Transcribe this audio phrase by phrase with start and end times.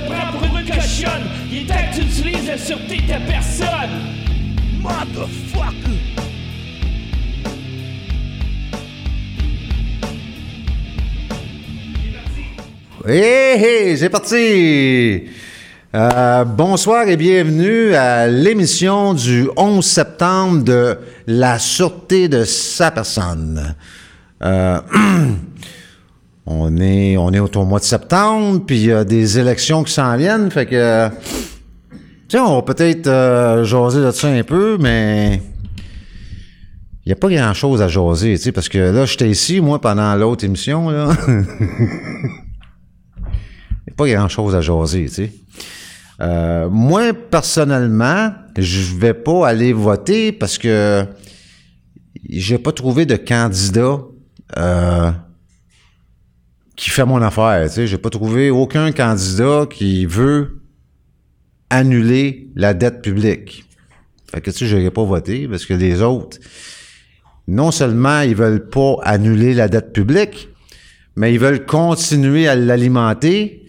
[0.00, 1.24] te prend pour une cochonne.
[1.50, 3.68] Il est temps que tu utilises la sûreté de ta personne.
[4.80, 5.98] Motherfucker!
[13.06, 15.24] Hé, hé, c'est parti!
[15.94, 23.74] Euh, bonsoir et bienvenue à l'émission du 11 septembre de La Sûreté de sa personne.
[24.42, 24.78] Euh,
[26.50, 29.92] on, est, on est au mois de septembre, puis il y a des élections qui
[29.92, 31.08] s'en viennent, fait que...
[31.10, 35.42] Tu sais, on va peut-être euh, jaser de un peu, mais...
[37.04, 39.78] Il n'y a pas grand-chose à jaser, tu sais, parce que là, j'étais ici, moi,
[39.78, 41.10] pendant l'autre émission, là.
[43.86, 45.32] Il a pas grand-chose à jaser, tu sais.
[46.20, 51.04] Euh, moi, personnellement, je vais pas aller voter parce que
[52.28, 53.98] j'ai pas trouvé de candidat
[54.58, 55.10] euh,
[56.78, 57.64] qui fait mon affaire.
[57.64, 60.62] Tu sais, j'ai pas trouvé aucun candidat qui veut
[61.70, 63.64] annuler la dette publique.
[64.30, 66.38] Fait que tu sais, je pas voter parce que les autres,
[67.48, 70.50] non seulement ils veulent pas annuler la dette publique,
[71.16, 73.64] mais ils veulent continuer à l'alimenter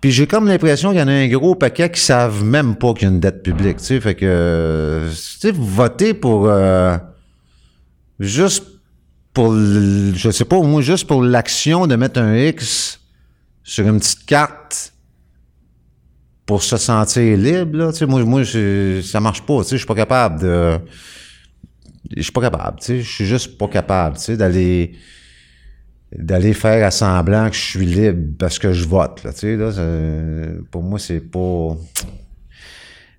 [0.00, 2.92] puis j'ai comme l'impression qu'il y en a un gros paquet qui savent même pas
[2.92, 6.96] qu'il y a une dette publique, tu sais, fait que, tu sais, voter pour, euh,
[8.20, 8.75] juste
[9.36, 12.98] pour, je sais pas, moins juste pour l'action de mettre un X
[13.62, 14.94] sur une petite carte
[16.46, 18.44] pour se sentir libre, là, tu sais, moi, moi,
[19.02, 20.78] ça marche pas, tu sais, je suis pas capable de,
[22.16, 24.96] je suis pas capable, tu sais, je suis juste pas capable, tu sais, d'aller,
[26.16, 29.22] d'aller faire à semblant que je suis libre parce que je vote.
[29.22, 29.70] Là, tu sais, là,
[30.70, 31.76] pour moi, c'est pas...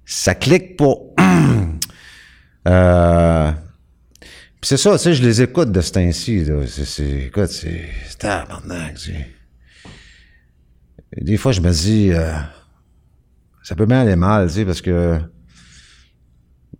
[0.03, 0.95] Ça clique pas.
[2.67, 3.51] euh...
[4.59, 6.45] Puis c'est ça, tu sais, je les écoute de ce temps-ci.
[6.67, 7.85] C'est, écoute, c'est...
[8.07, 8.97] C'est tabarnak,
[11.15, 12.11] Des fois, je me dis...
[12.11, 12.33] Euh...
[13.63, 15.19] Ça peut bien aller mal, tu sais, parce que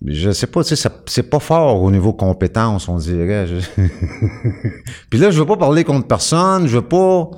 [0.05, 3.45] je sais pas, tu sais, c'est pas fort au niveau compétence, on dirait.
[5.09, 7.29] Puis là, je veux pas parler contre personne, je veux pas...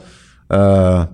[0.52, 1.06] Euh,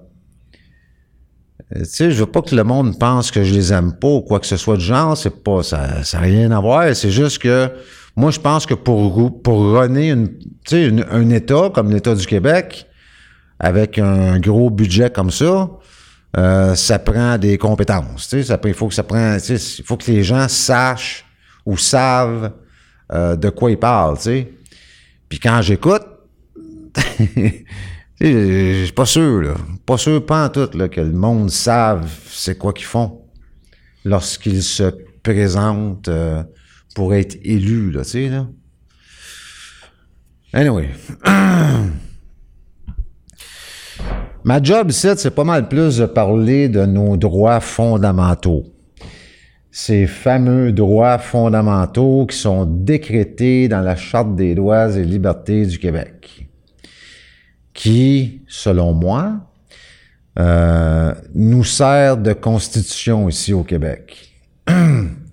[1.75, 4.21] tu sais, je veux pas que le monde pense que je les aime pas ou
[4.21, 5.61] quoi que ce soit de genre, c'est pas...
[5.63, 7.71] Ça n'a rien à voir, c'est juste que...
[8.15, 12.87] Moi, je pense que pour, pour runner un État comme l'État du Québec,
[13.59, 15.69] avec un gros budget comme ça,
[16.37, 18.27] euh, ça prend des compétences.
[18.27, 21.25] Sais, il faut que ça il faut que les gens sachent
[21.65, 22.51] ou savent
[23.13, 24.17] euh, de quoi ils parlent.
[25.29, 26.03] Puis quand j'écoute,
[28.19, 29.53] je suis pas sûr, là.
[29.85, 33.21] Pas sûr, pas en tout, là, que le monde savent c'est quoi qu'ils font
[34.03, 34.93] lorsqu'ils se
[35.23, 36.43] présentent euh,
[36.95, 38.47] pour être élus, là, tu sais, là.
[40.53, 40.89] Anyway.
[44.43, 48.75] Ma job ici, c'est pas mal plus de parler de nos droits fondamentaux
[49.77, 55.79] ces fameux droits fondamentaux qui sont décrétés dans la Charte des droits et libertés du
[55.79, 56.47] Québec,
[57.73, 59.33] qui, selon moi,
[60.39, 64.33] euh, nous sert de constitution ici au Québec.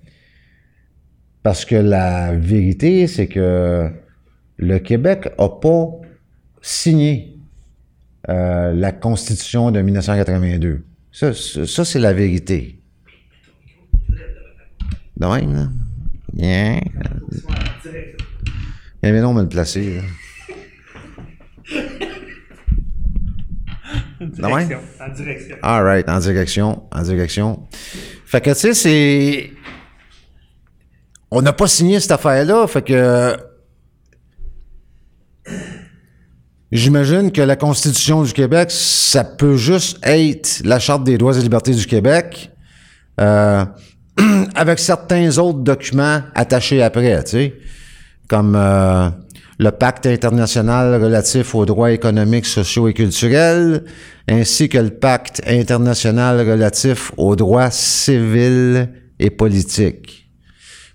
[1.43, 3.89] Parce que la vérité, c'est que
[4.57, 5.89] le Québec n'a pas
[6.61, 7.37] signé
[8.29, 10.85] euh, la Constitution de 1982.
[11.11, 12.79] Ça, ça c'est la vérité.
[15.17, 15.67] De même, là.
[16.31, 16.79] Bien.
[19.03, 20.01] mais non, on va le placer, là.
[24.21, 25.57] Direction, en direction.
[25.61, 27.67] All right, en direction, en direction.
[28.25, 29.51] Fait que, tu sais, c'est...
[31.35, 33.35] On n'a pas signé cette affaire-là, fait que...
[36.71, 41.41] J'imagine que la Constitution du Québec, ça peut juste être la Charte des droits et
[41.41, 42.51] libertés du Québec.
[43.19, 43.65] Euh,
[44.55, 47.53] avec certains autres documents attachés après, tu sais,
[48.27, 49.09] comme euh,
[49.57, 53.85] le pacte international relatif aux droits économiques, sociaux et culturels,
[54.29, 58.87] ainsi que le pacte international relatif aux droits civils
[59.19, 60.22] et politiques.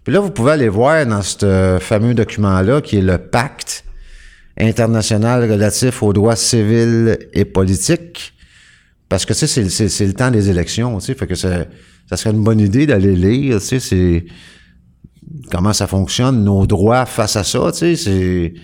[0.09, 3.85] Puis là, vous pouvez aller voir dans ce fameux document-là, qui est le pacte
[4.59, 8.33] international relatif aux droits civils et politiques,
[9.11, 11.69] parce que, tu c'est le temps des élections, tu sais, fait que c'est
[12.09, 14.25] ça serait une bonne idée d'aller lire, tu sais, c'est
[15.51, 18.55] comment ça fonctionne, nos droits face à ça, tu sais, c'est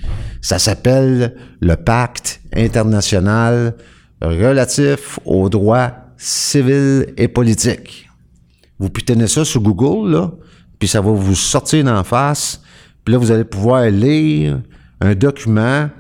[0.41, 3.77] ça s'appelle le pacte international
[4.23, 8.09] relatif aux droits civils et politiques.
[8.79, 10.33] Vous tenez ça sur Google, là,
[10.79, 12.61] puis ça va vous sortir d'en face,
[13.05, 14.63] puis là, vous allez pouvoir lire
[15.01, 15.91] un document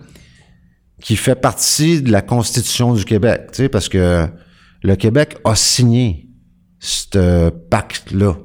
[1.00, 4.26] qui fait partie de la Constitution du Québec, tu sais, parce que
[4.82, 6.28] le Québec a signé
[6.78, 8.36] ce pacte-là.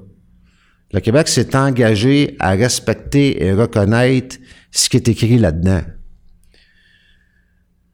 [0.92, 4.38] Le Québec s'est engagé à respecter et reconnaître
[4.72, 5.82] ce qui est écrit là-dedans.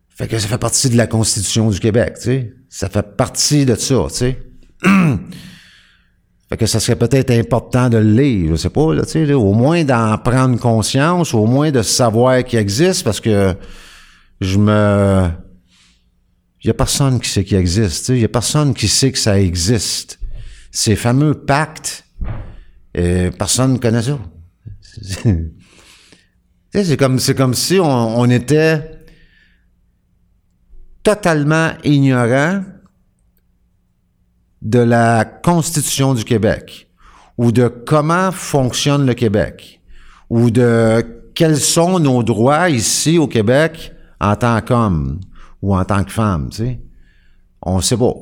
[0.09, 2.53] Fait que ça fait partie de la Constitution du Québec, tu sais.
[2.69, 4.39] Ça fait partie de ça, tu sais.
[6.49, 9.53] fait que ça serait peut-être important de le lire, je sais pas, là, sais, au
[9.53, 13.55] moins d'en prendre conscience, au moins de savoir qu'il existe, parce que
[14.39, 15.27] je me...
[16.63, 18.09] Il y a personne qui sait qu'il existe.
[18.09, 20.19] Il y a personne qui sait que ça existe.
[20.71, 22.05] Ces fameux pactes,
[22.97, 24.19] euh, personne ne connaît ça.
[26.73, 28.81] c'est comme, c'est comme si on, on était
[31.03, 32.63] totalement ignorant
[34.65, 36.89] de la Constitution du Québec
[37.37, 39.79] ou de comment fonctionne le Québec
[40.29, 45.19] ou de quels sont nos droits ici au Québec en tant qu'homme
[45.61, 46.81] ou en tant que femme, tu sais.
[47.61, 48.13] On sait pas.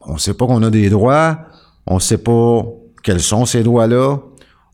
[0.00, 1.38] On sait pas qu'on a des droits,
[1.86, 2.64] on sait pas
[3.02, 4.18] quels sont ces droits-là,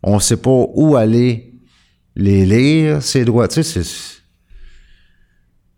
[0.04, 1.54] on sait pas où aller
[2.14, 3.84] les lire, ces droits, tu sais,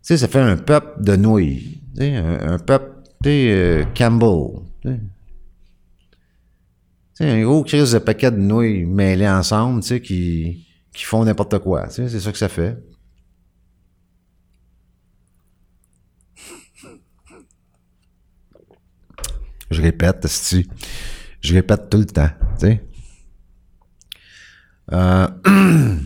[0.01, 1.81] ça fait un peuple de nouilles.
[1.99, 2.91] Un, peuple,
[3.23, 4.63] tu euh, Campbell.
[4.83, 4.99] Sais.
[7.19, 11.59] un gros crise de paquets de nouilles mêlés ensemble, tu sais, qui, qui font n'importe
[11.59, 11.87] quoi.
[11.87, 12.77] Tu sais, c'est ça que ça fait.
[19.71, 20.67] Je répète, si
[21.41, 22.29] je répète tout le temps,
[22.59, 22.83] tu sais.
[24.91, 25.27] Euh,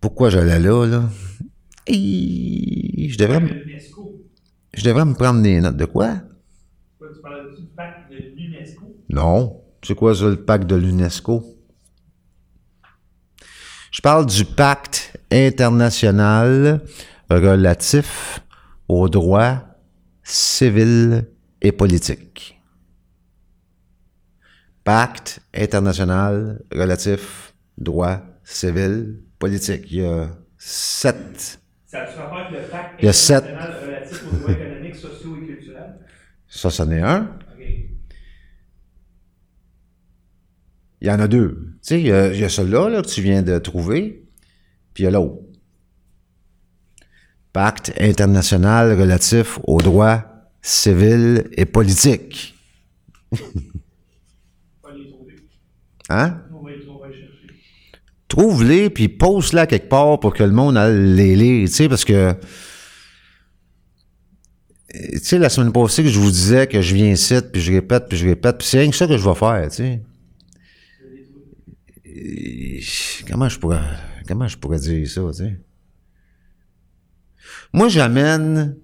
[0.00, 1.10] Pourquoi j'allais là, là?
[1.88, 3.40] je devrais.
[4.76, 5.76] Je devrais me prendre des notes.
[5.76, 6.20] De quoi?
[6.98, 9.04] Tu parles du pacte de l'UNESCO?
[9.08, 9.62] Non.
[9.82, 11.44] C'est quoi ça, le pacte de l'UNESCO?
[13.90, 16.82] Je parle du pacte international
[17.30, 18.40] relatif
[18.86, 19.64] aux droits
[20.22, 21.26] civils
[21.62, 22.60] et politiques.
[24.84, 29.86] Pacte international relatif droits civils politique.
[29.90, 31.60] Il y a sept.
[31.96, 33.44] Ça a rapport avec le pacte Il y a sept.
[33.44, 35.94] relatif aux droits économiques, sociaux et culturels?
[36.48, 37.38] Ça, c'en est un.
[41.00, 41.74] Il y en a deux.
[41.82, 44.24] Tu sais, il y a, a celui-là là, que tu viens de trouver,
[44.94, 45.42] puis il y a l'autre.
[47.52, 50.24] Pacte international relatif aux droits
[50.62, 52.54] civils et politiques.
[53.30, 53.38] Pas
[54.94, 55.36] les trouver.
[56.08, 56.42] Hein?
[56.52, 57.46] On va, on va les chercher.
[58.28, 62.04] Trouve-les puis pose-la quelque part pour que le monde aille les lire, tu sais, parce
[62.04, 62.34] que
[64.88, 67.72] tu sais, la semaine passée que je vous disais que je viens ici, puis je
[67.72, 70.02] répète, puis je répète, puis c'est rien que ça que je vais faire, tu sais.
[73.28, 73.80] Comment je pourrais,
[74.26, 75.60] comment je pourrais dire ça, tu sais?
[77.72, 78.76] Moi, j'amène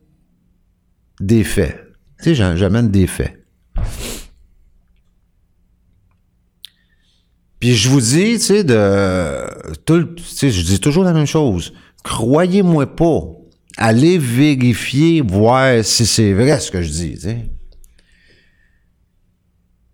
[1.20, 1.78] des faits.
[2.18, 3.42] Tu sais, j'am- j'amène des faits.
[7.62, 9.46] Puis je vous dis, tu sais, de
[9.84, 11.72] tout, je dis toujours la même chose.
[12.02, 13.20] Croyez-moi pas.
[13.76, 17.28] Allez vérifier, voir si c'est vrai ce que je dis, tu.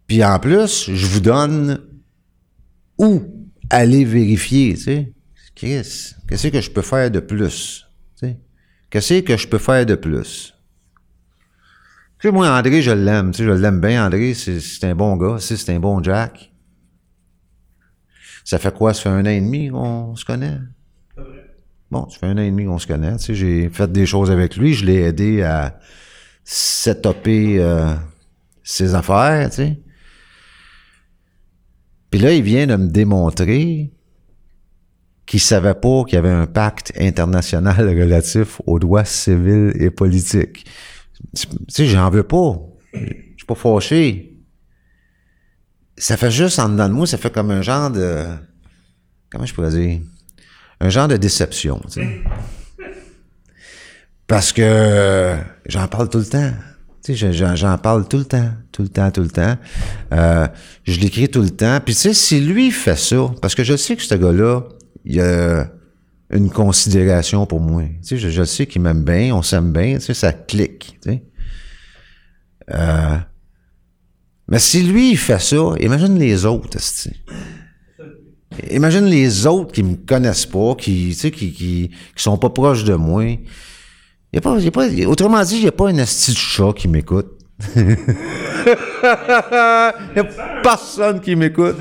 [0.06, 1.82] Puis en plus, je vous donne
[2.96, 3.22] où
[3.68, 5.12] aller vérifier, tu sais.
[5.54, 7.84] Chris, qu'est-ce que je peux faire de plus?
[8.18, 8.38] tu sais?
[8.88, 10.54] Qu'est-ce que je peux faire de plus?
[12.18, 15.36] Tu moi, André, je l'aime, tu sais, je l'aime bien, André, c'est un bon gars,
[15.38, 16.50] c'est un bon Jack.
[18.48, 18.94] Ça fait quoi?
[18.94, 20.56] Ça fait un an et demi qu'on se connaît?
[21.90, 23.14] Bon, ça fait un an et demi qu'on se connaît.
[23.18, 24.72] Tu sais, j'ai fait des choses avec lui.
[24.72, 25.78] Je l'ai aidé à
[26.44, 27.92] setuper euh,
[28.62, 29.82] ses affaires, tu sais.
[32.08, 33.92] Puis là, il vient de me démontrer
[35.26, 40.64] qu'il savait pas qu'il y avait un pacte international relatif aux droits civils et politiques.
[41.36, 42.58] Tu sais, j'en veux pas.
[42.94, 43.00] Je
[43.36, 44.27] suis pas fâché.
[45.98, 48.24] Ça fait juste en dedans de moi, ça fait comme un genre de...
[49.30, 50.00] Comment je pourrais dire?
[50.80, 52.22] Un genre de déception, tu sais.
[54.26, 55.36] Parce que euh,
[55.66, 56.52] j'en parle tout le temps.
[57.04, 59.56] Tu sais, j'en- parle tout le temps, tout le temps, tout le temps.
[60.12, 60.46] Euh,
[60.84, 61.80] je l'écris tout le temps.
[61.84, 64.62] Puis tu sais, si lui fait ça, parce que je sais que ce gars-là,
[65.04, 65.66] il a
[66.30, 67.82] une considération pour moi.
[68.02, 70.98] Tu sais, je, je sais qu'il m'aime bien, on s'aime bien, tu sais, ça clique,
[71.02, 71.22] tu sais.
[72.70, 73.16] Euh,
[74.48, 77.10] mais si lui, il fait ça, imagine les autres, esti.
[78.70, 82.94] Imagine les autres qui me connaissent pas, qui, qui, qui, qui sont pas proches de
[82.94, 83.24] moi.
[84.32, 86.36] Y a pas, y a pas, autrement dit, il n'y a pas un esti de
[86.36, 87.34] chat qui m'écoute.
[87.76, 87.84] Il
[90.14, 90.24] n'y a
[90.62, 91.76] personne qui m'écoute.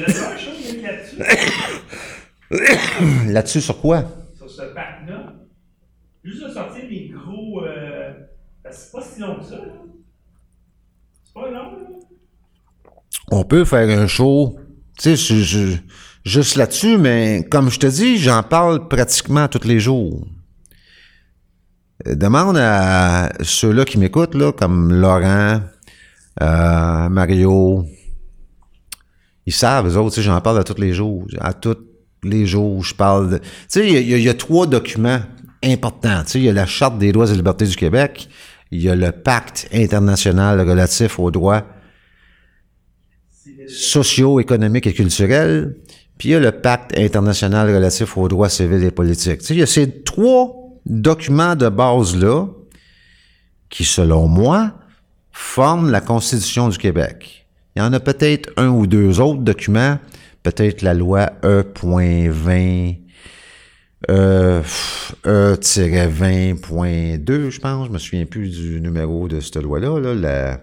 [3.28, 3.62] Là-dessus?
[3.62, 4.04] Sur quoi?
[4.36, 5.10] Sur ce pacte
[6.24, 7.64] Juste de sortir des gros.
[7.64, 8.12] Euh,
[8.64, 9.56] que c'est pas si long que ça.
[11.24, 12.07] C'est pas long, là.
[13.32, 14.58] On peut faire un show,
[14.98, 15.80] tu sais,
[16.24, 20.26] juste là-dessus, mais comme je te dis, j'en parle pratiquement tous les jours.
[22.08, 25.62] Euh, Demande à ceux-là qui m'écoutent, comme Laurent,
[26.42, 27.86] euh, Mario.
[29.46, 31.26] Ils savent, eux autres, j'en parle à tous les jours.
[31.40, 31.78] À tous
[32.24, 33.38] les jours, je parle de...
[33.38, 35.20] Tu sais, il y a- trois documents
[35.64, 36.24] importants.
[36.36, 38.30] Il y a la Charte des droits et libertés du Québec,
[38.72, 41.66] il y a le Pacte international relatif aux droits
[43.68, 45.76] socio-économiques et culturels,
[46.18, 49.40] puis il y a le Pacte international relatif aux droits civils et politiques.
[49.40, 50.56] Tu sais, il y a ces trois
[50.86, 52.48] documents de base-là
[53.70, 54.74] qui, selon moi,
[55.32, 57.48] forment la Constitution du Québec.
[57.76, 60.00] Il y en a peut-être un ou deux autres documents,
[60.42, 62.98] peut-être la loi E.20,
[64.10, 64.62] euh,
[65.26, 70.62] E-20.2, je pense, je me souviens plus du numéro de cette loi-là, là, la,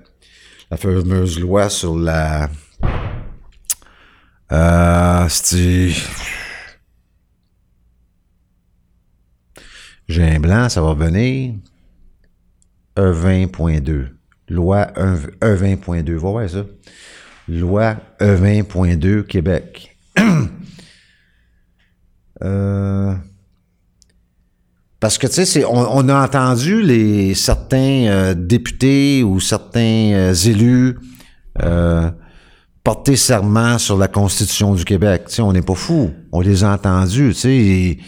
[0.70, 2.48] la fameuse loi sur la...
[4.52, 5.28] Euh.
[10.08, 11.54] J'ai un blanc, ça va venir.
[12.96, 14.08] E20.2.
[14.48, 16.12] Loi E E20.2.
[16.12, 16.64] Va voir ça.
[17.48, 19.96] Loi E20.2 Québec.
[22.42, 23.14] Euh,
[24.98, 30.34] parce que, tu sais, on, on a entendu les certains euh, députés ou certains euh,
[30.34, 30.98] élus
[32.84, 35.24] porter serment sur la Constitution du Québec.
[35.26, 36.12] Tu sais, on n'est pas fous.
[36.32, 37.56] On les a entendus, tu sais.
[37.56, 37.98] Ils,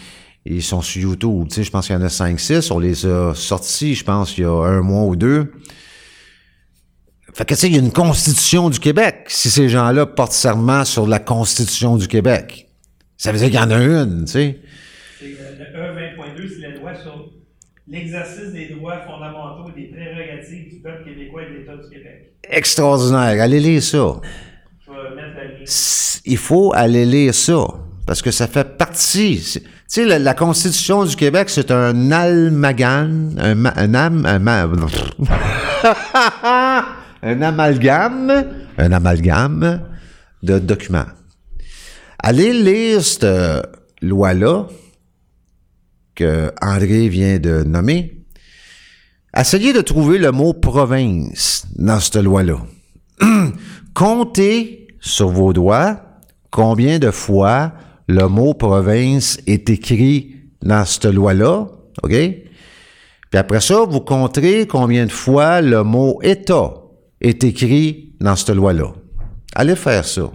[0.45, 1.47] ils sont sur YouTube.
[1.49, 2.71] Tu sais, je pense qu'il y en a 5-6.
[2.71, 5.51] On les a sortis, je pense, il y a un mois ou deux.
[7.33, 9.25] Fait que, tu sais, il y a une Constitution du Québec.
[9.27, 12.69] Si ces gens-là portent serment sur la Constitution du Québec,
[13.17, 14.59] ça veut dire qu'il y en a une, tu sais.
[15.19, 17.31] C'est, euh, Le E20.2, c'est la loi sur
[17.87, 22.33] l'exercice des droits fondamentaux et des prérogatives du peuple québécois et de l'État du Québec.
[22.49, 23.41] Extraordinaire.
[23.41, 24.21] Allez lire ça.
[26.25, 27.65] Il faut aller lire ça.
[28.05, 29.41] Parce que ça fait partie.
[29.53, 34.63] Tu sais, la, Constitution du Québec, c'est un amalgame, un, un, un, ma-
[37.23, 38.45] un amalgame,
[38.77, 39.81] un amalgame
[40.43, 41.05] de documents.
[42.19, 43.27] Allez lire cette
[44.01, 44.67] loi-là
[46.15, 48.23] que André vient de nommer.
[49.35, 52.59] Essayez de trouver le mot province dans cette loi-là.
[53.93, 56.01] Comptez sur vos doigts
[56.51, 57.73] combien de fois
[58.07, 61.67] le mot province est écrit dans cette loi-là,
[62.03, 62.11] OK?
[62.11, 66.73] Puis après ça, vous compterez combien de fois le mot État
[67.21, 68.93] est écrit dans cette loi-là.
[69.55, 70.31] Allez faire ça.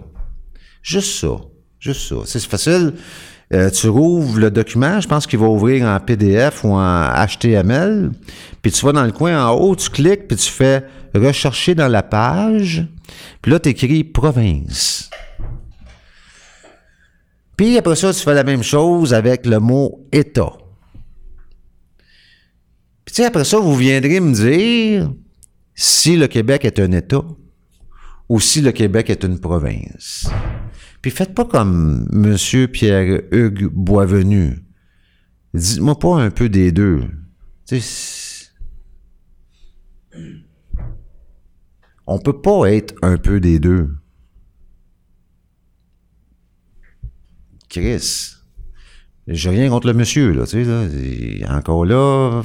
[0.81, 1.35] Juste ça.
[1.79, 2.15] Juste ça.
[2.25, 2.93] C'est facile.
[3.53, 8.11] Euh, tu rouvres le document, je pense qu'il va ouvrir en PDF ou en HTML.
[8.61, 11.87] Puis tu vas dans le coin en haut, tu cliques, puis tu fais rechercher dans
[11.87, 12.87] la page.
[13.41, 15.09] Puis là, tu écris province.
[17.55, 20.53] Puis après ça, tu fais la même chose avec le mot État.
[23.05, 25.11] Puis tu après ça, vous viendrez me dire
[25.75, 27.23] si le Québec est un État
[28.29, 30.29] ou si le Québec est une province.
[31.01, 32.67] Puis faites pas comme M.
[32.67, 34.63] Pierre-Hugues Boisvenu.
[35.53, 37.03] Dites-moi pas un peu des deux.
[42.07, 43.89] On peut pas être un peu des deux.
[47.69, 48.35] Chris.
[49.27, 50.87] J'ai rien contre le monsieur, là, tu sais.
[50.91, 52.41] Il- Encore là.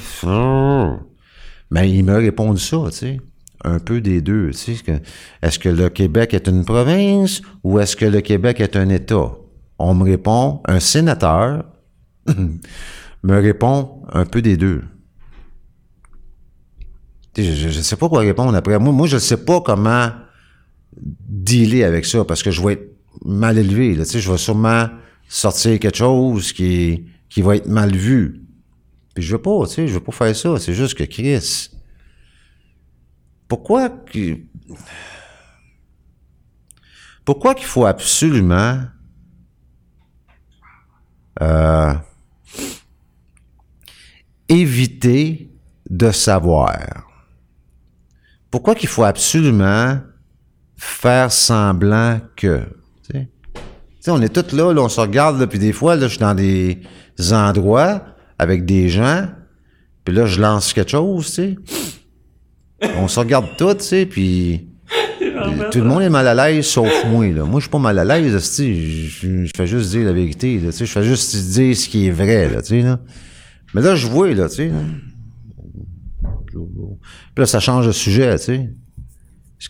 [1.70, 3.20] Mais il m'a répondu ça, tu sais.
[3.64, 8.20] Un peu des deux, Est-ce que le Québec est une province ou est-ce que le
[8.20, 9.32] Québec est un État?
[9.80, 11.64] On me répond, un sénateur
[13.24, 14.84] me répond un peu des deux.
[17.38, 18.78] Je ne sais pas quoi répondre après.
[18.78, 20.10] Moi, moi je sais pas comment
[21.00, 23.96] dealer avec ça parce que je vais être mal élevé.
[23.96, 24.88] Tu sais, je vais sûrement
[25.28, 28.42] sortir quelque chose qui, qui va être mal vu.
[29.14, 30.58] Puis je veux pas, tu sais, je veux pas faire ça.
[30.58, 31.70] C'est juste que Chris.
[33.46, 33.90] Pourquoi.
[37.24, 38.82] Pourquoi qu'il faut absolument
[41.40, 41.94] euh,
[44.48, 45.50] éviter
[45.88, 47.07] de savoir?
[48.50, 49.98] Pourquoi qu'il faut absolument
[50.76, 52.60] faire semblant que?
[53.04, 53.28] tu sais?
[53.54, 53.60] Tu
[54.00, 56.12] sais, on est tous là, là, on se regarde, là, puis des fois, là, je
[56.12, 56.78] suis dans des
[57.32, 58.02] endroits
[58.38, 59.26] avec des gens,
[60.04, 61.56] puis là, je lance quelque chose, tu sais.
[62.96, 64.68] On se regarde tous, tu sais, puis
[65.72, 67.44] tout le monde est mal à l'aise, sauf moi, là.
[67.44, 68.32] Moi, je suis pas mal à l'aise.
[68.56, 70.86] Je, je fais juste dire la vérité, là, tu sais.
[70.86, 73.00] Je fais juste dire ce qui est vrai, là, tu sais, là.
[73.74, 74.70] Mais là, je vois, là, tu sais.
[77.34, 78.70] Puis là, ça change de sujet, tu sais.
[79.58, 79.68] Je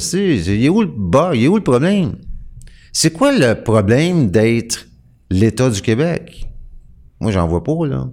[0.00, 0.56] sais.
[0.56, 2.16] Il est où le problème?
[2.92, 4.86] C'est quoi le problème d'être
[5.30, 6.48] l'État du Québec?
[7.20, 8.08] Moi, j'en vois pas, là.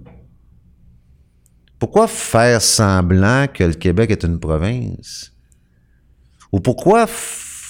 [1.78, 5.32] Pourquoi faire semblant que le Québec est une province?
[6.52, 7.06] Ou pourquoi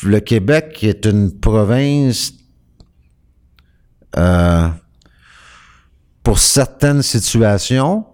[0.02, 2.32] le Québec est une province
[4.16, 4.68] euh,
[6.22, 8.04] pour certaines situations,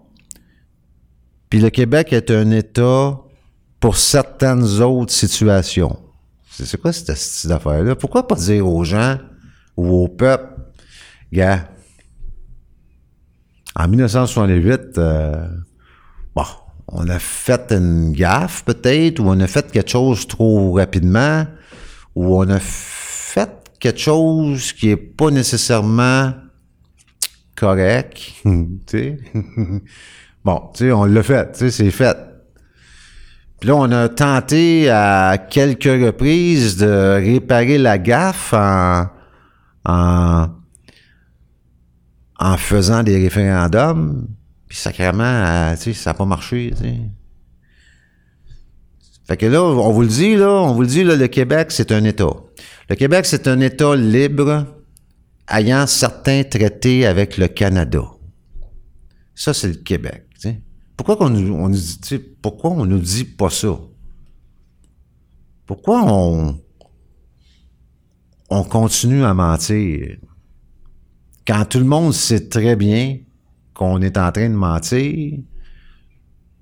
[1.49, 3.19] puis le Québec est un État
[3.79, 5.99] pour certaines autres situations?
[6.51, 7.95] C'est quoi cette, cette affaire-là?
[7.95, 9.17] Pourquoi pas dire aux gens
[9.77, 10.59] ou au peuple,
[11.31, 11.69] gars,
[13.75, 15.47] en 1968, euh,
[16.35, 16.43] bon,
[16.87, 21.45] on a fait une gaffe peut-être, ou on a fait quelque chose trop rapidement,
[22.15, 26.33] ou on a fait quelque chose qui est pas nécessairement
[27.55, 29.17] correct, tu sais.
[30.43, 32.17] Bon, tu sais, on l'a fait, tu sais, c'est fait.
[33.59, 39.07] Puis là, on a tenté à quelques reprises de réparer la gaffe en,
[39.85, 40.47] en,
[42.57, 44.27] faisant des référendums.
[44.67, 46.73] Puis sacrément, euh, tu sais, ça n'a pas marché.
[49.27, 51.67] Fait que là, on vous le dit, là, on vous le dit, là, le Québec,
[51.71, 52.31] c'est un État.
[52.89, 54.65] Le Québec, c'est un État libre
[55.49, 58.03] ayant certains traités avec le Canada.
[59.35, 60.28] Ça, c'est le Québec.
[60.99, 63.79] Pourquoi on sais, pourquoi on nous dit pas ça?
[65.65, 66.61] Pourquoi on,
[68.49, 70.17] on continue à mentir?
[71.47, 73.17] Quand tout le monde sait très bien
[73.73, 75.39] qu'on est en train de mentir,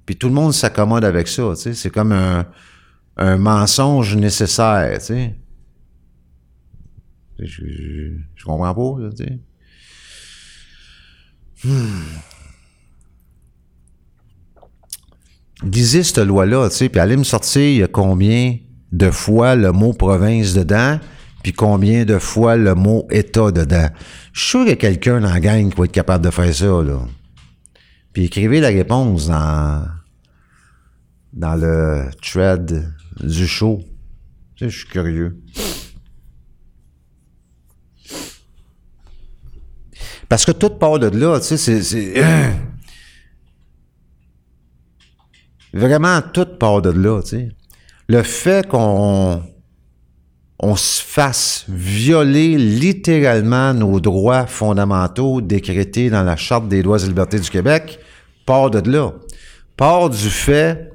[0.06, 1.56] puis tout le monde s'accommode avec ça.
[1.56, 2.46] C'est comme un,
[3.38, 5.00] mensonge nécessaire.
[7.40, 9.40] Je, comprends pas, sais.
[15.64, 18.58] Lisez cette loi-là, tu sais, puis allez me sortir combien
[18.92, 21.00] de fois le mot province dedans,
[21.42, 23.90] puis combien de fois le mot État dedans.
[24.34, 26.30] Je suis sûr qu'il y a quelqu'un dans la gang qui va être capable de
[26.30, 27.00] faire ça, là.
[28.14, 29.86] Puis écrivez la réponse dans,
[31.34, 33.80] le thread du show.
[34.56, 35.38] Tu je suis curieux.
[40.30, 42.24] Parce que tout part de là, tu sais, c'est...
[45.74, 47.50] Vraiment, tout part de là, tu sais.
[48.08, 49.44] Le fait qu'on
[50.60, 57.06] on se fasse violer littéralement nos droits fondamentaux décrétés dans la Charte des droits et
[57.06, 58.00] libertés du Québec
[58.46, 59.12] part de là.
[59.76, 60.92] Part du fait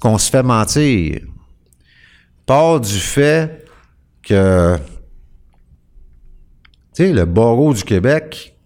[0.00, 1.20] qu'on se fait mentir.
[2.44, 3.64] Part du fait
[4.22, 4.76] que,
[6.94, 8.58] tu sais, le barreau du Québec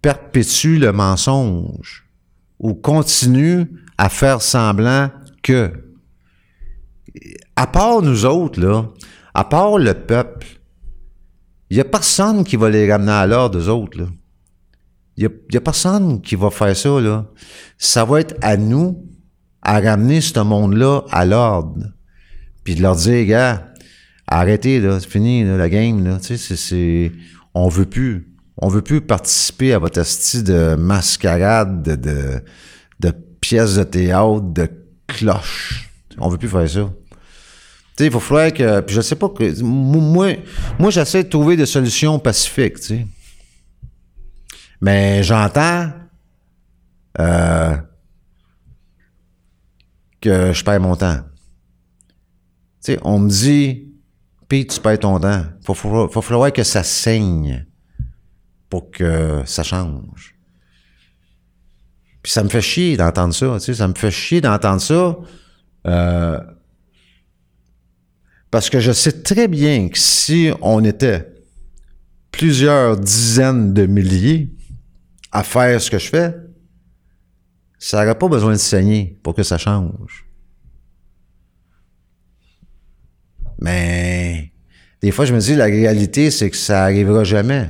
[0.00, 2.06] perpétue le mensonge
[2.60, 3.66] ou continue
[3.98, 5.10] à faire semblant
[5.42, 5.72] que,
[7.56, 8.92] à part nous autres,
[9.34, 10.46] à part le peuple,
[11.70, 14.08] il n'y a personne qui va les ramener à l'ordre, eux autres.
[15.16, 17.26] Il n'y a, personne qui va faire ça, là.
[17.78, 19.08] Ça va être à nous
[19.62, 21.86] à ramener ce monde-là à l'ordre.
[22.64, 23.72] Puis de leur dire, gars,
[24.26, 26.18] arrêtez, c'est fini, la game, là.
[26.18, 27.12] Tu c'est,
[27.54, 28.34] on veut plus.
[28.56, 32.40] On veut plus participer à votre style de mascarade, de, de,
[33.00, 33.12] de
[33.44, 34.70] pièces de théâtre, de
[35.06, 35.90] cloches.
[36.18, 36.80] On veut plus faire ça.
[36.80, 36.86] Tu
[37.98, 38.80] sais, il faut falloir que.
[38.80, 39.62] Puis je sais pas que.
[39.62, 40.36] Moi,
[40.78, 43.06] moi j'essaie de trouver des solutions pacifiques, tu sais.
[44.80, 45.92] Mais j'entends
[47.20, 47.76] euh,
[50.20, 51.20] que je perds mon temps.
[52.82, 53.92] Tu sais, on me dit,
[54.48, 55.44] puis tu perds ton temps.
[55.64, 57.66] Faut, faut, faut falloir que ça saigne
[58.68, 60.33] pour que ça change.
[62.24, 65.14] Puis ça me fait chier d'entendre ça, tu sais, ça me fait chier d'entendre ça.
[65.86, 66.40] Euh,
[68.50, 71.28] parce que je sais très bien que si on était
[72.30, 74.50] plusieurs dizaines de milliers
[75.32, 76.34] à faire ce que je fais,
[77.78, 80.26] ça n'aurait pas besoin de saigner pour que ça change.
[83.60, 84.50] Mais
[85.02, 87.68] des fois, je me dis, la réalité, c'est que ça arrivera jamais.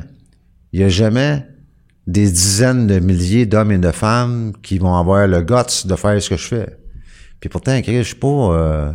[0.72, 1.44] Il n'y a jamais
[2.06, 6.20] des dizaines de milliers d'hommes et de femmes qui vont avoir le guts de faire
[6.22, 6.78] ce que je fais.
[7.40, 8.28] Puis pourtant, je suis pas...
[8.28, 8.92] Euh,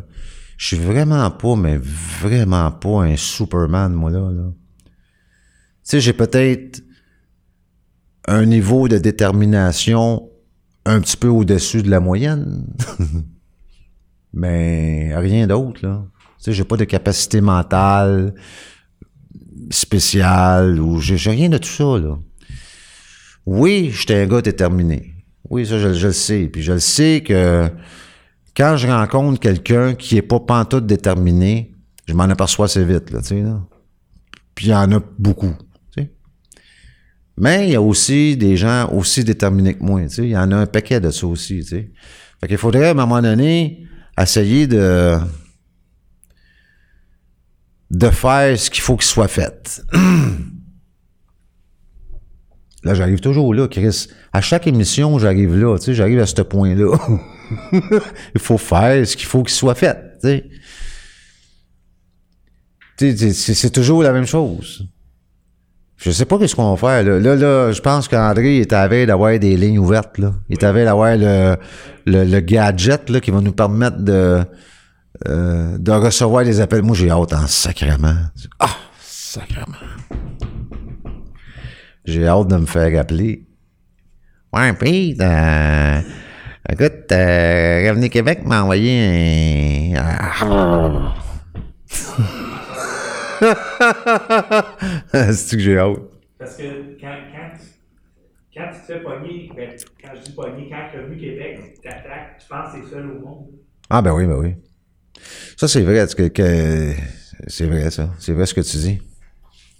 [0.57, 4.29] je suis vraiment pas, mais vraiment pas un Superman, moi, là.
[4.29, 4.51] là.
[4.85, 4.91] Tu
[5.83, 6.81] sais, j'ai peut-être
[8.27, 10.29] un niveau de détermination
[10.85, 12.67] un petit peu au-dessus de la moyenne.
[14.33, 16.05] mais rien d'autre, là.
[16.39, 18.33] Tu sais, j'ai pas de capacité mentale
[19.71, 22.19] spéciale ou j'ai rien de tout ça, là.
[23.45, 25.13] Oui, j'étais un gars déterminé.
[25.49, 26.47] Oui, ça, je, le sais.
[26.51, 27.69] Puis je le sais que
[28.55, 31.75] quand je rencontre quelqu'un qui est pas pantoute déterminé,
[32.07, 33.21] je m'en aperçois assez vite, là.
[34.53, 35.55] Puis il y en a beaucoup.
[37.41, 40.23] Mais il y a aussi des gens aussi déterminés que moi, tu sais.
[40.23, 41.91] Il y en a un paquet de ça aussi, tu sais.
[42.41, 43.87] Fait qu'il faudrait, à un moment donné,
[44.19, 45.17] essayer de
[47.91, 49.81] de faire ce qu'il faut qu'il soit fait.
[52.83, 54.07] Là, j'arrive toujours là, Chris.
[54.31, 56.97] À chaque émission, j'arrive là, tu sais, j'arrive à ce point-là.
[58.35, 60.45] Il faut faire ce qu'il faut qu'il soit fait, tu sais.
[63.33, 64.87] C'est toujours la même chose.
[65.97, 67.19] Je sais pas qu'est-ce qu'on va faire, là.
[67.19, 70.33] Là, là, je pense qu'André est à veille d'avoir des lignes ouvertes, là.
[70.47, 71.57] Il est à veille d'avoir le,
[72.05, 74.41] le, gadget, là, qui va nous permettre de,
[75.27, 76.83] euh, de recevoir des appels.
[76.83, 78.15] Moi, j'ai hâte en sacrement.
[78.59, 79.75] Ah, sacrement.
[82.09, 83.45] J'ai hâte de me faire appeler.
[84.53, 86.01] Ouais, puis, euh,
[86.69, 91.11] écoute, euh, Revenu Québec m'a envoyé un...
[95.33, 95.99] C'est que j'ai hâte?
[96.39, 96.63] Parce que
[96.99, 97.65] quand, quand, tu-
[98.55, 99.69] quand tu te fais pogner, ben,
[100.01, 103.47] quand je dis pogner, quand Revenu Québec t'attaque, tu penses que c'est seul au monde?
[103.89, 104.55] Ah ben oui, ben oui.
[105.57, 106.05] Ça, c'est vrai.
[106.15, 106.93] que, que-
[107.47, 108.09] c'est vrai, ça.
[108.19, 108.99] C'est vrai ce que tu dis.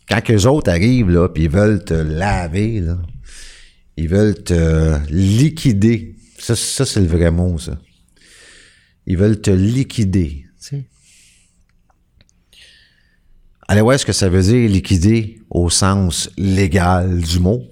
[0.10, 2.98] Quand que autres arrivent, là, puis ils veulent te laver, là,
[3.96, 6.16] ils veulent te liquider.
[6.40, 7.78] Ça, ça c'est le vrai mot, ça.
[9.06, 10.84] Ils veulent te liquider, tu sais.
[13.68, 17.64] Allez voir ce que ça veut dire liquider au sens légal du mot?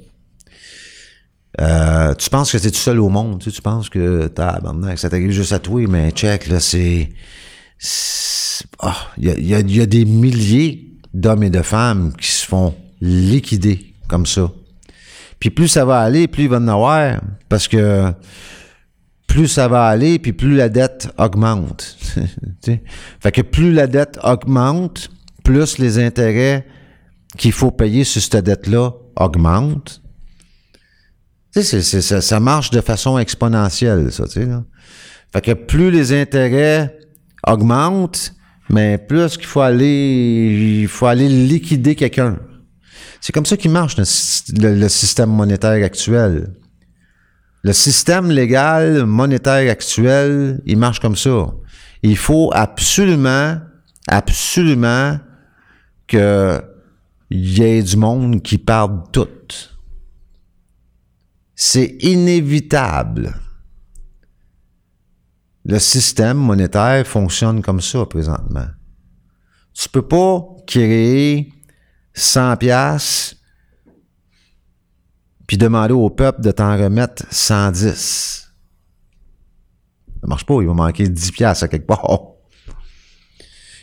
[1.59, 5.09] Euh, tu penses que t'es tout seul au monde, tu, tu penses que tabarnak, ça
[5.09, 7.09] t'arrive juste à toi, mais check, là, c'est...
[8.79, 12.31] Ah, il y a, y a- y a des milliers d'hommes et de femmes qui
[12.31, 14.51] se font liquider comme ça.
[15.39, 18.11] Puis plus ça va aller, plus il va en avoir, parce que
[19.27, 21.97] plus ça va aller, puis plus la dette augmente.
[23.19, 25.09] Fait que plus la dette augmente,
[25.43, 26.65] plus les intérêts
[27.37, 30.01] qu'il faut payer sur cette dette-là augmentent.
[31.51, 34.25] Ça, marche de façon exponentielle, ça.
[34.27, 36.97] Fait que plus les intérêts
[37.45, 38.33] augmentent,
[38.69, 42.39] mais plus qu'il faut aller, il faut aller liquider quelqu'un.
[43.21, 46.53] C'est comme ça qu'il marche, le, sy- le- le système monétaire actuel.
[47.63, 51.47] Le système légal monétaire actuel, il marche comme ça.
[52.03, 53.57] Il faut absolument,
[54.07, 55.19] absolument
[56.07, 56.61] que
[57.31, 59.27] y ait du monde qui perde tout.
[61.55, 63.33] C'est inévitable.
[65.69, 68.67] Le système monétaire fonctionne comme ça présentement.
[69.73, 71.51] Tu peux pas créer
[72.13, 73.35] 100 pièces
[75.45, 78.53] puis demander au peuple de t'en remettre 110.
[80.21, 82.21] Ça marche pas, il va manquer 10 pièces à quelque part.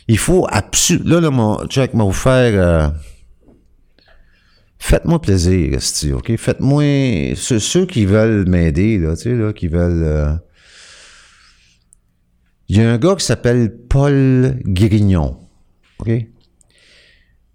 [0.07, 1.09] Il faut absolument...
[1.09, 2.53] Là, là, mon check, m'a faire...
[2.61, 2.89] euh,
[4.79, 6.35] Faites-moi plaisir, Esti, OK?
[6.35, 7.35] Faites-moi...
[7.35, 10.03] Ceux, ceux qui veulent m'aider, là, tu sais, là, qui veulent...
[10.03, 10.35] euh,
[12.67, 15.37] Il y a un gars qui s'appelle Paul Grignon,
[15.99, 16.11] OK?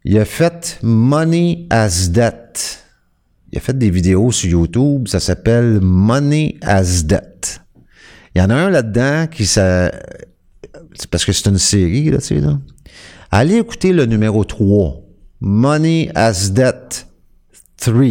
[0.05, 2.85] Il a fait Money as Debt.
[3.53, 7.61] Il a fait des vidéos sur YouTube, ça s'appelle Money as Debt.
[8.35, 9.90] Il y en a un là-dedans qui ça
[10.94, 12.59] c'est parce que c'est une série là, tu sais là.
[13.31, 15.03] Allez écouter le numéro 3,
[15.40, 17.07] Money as Debt
[17.79, 18.05] 3.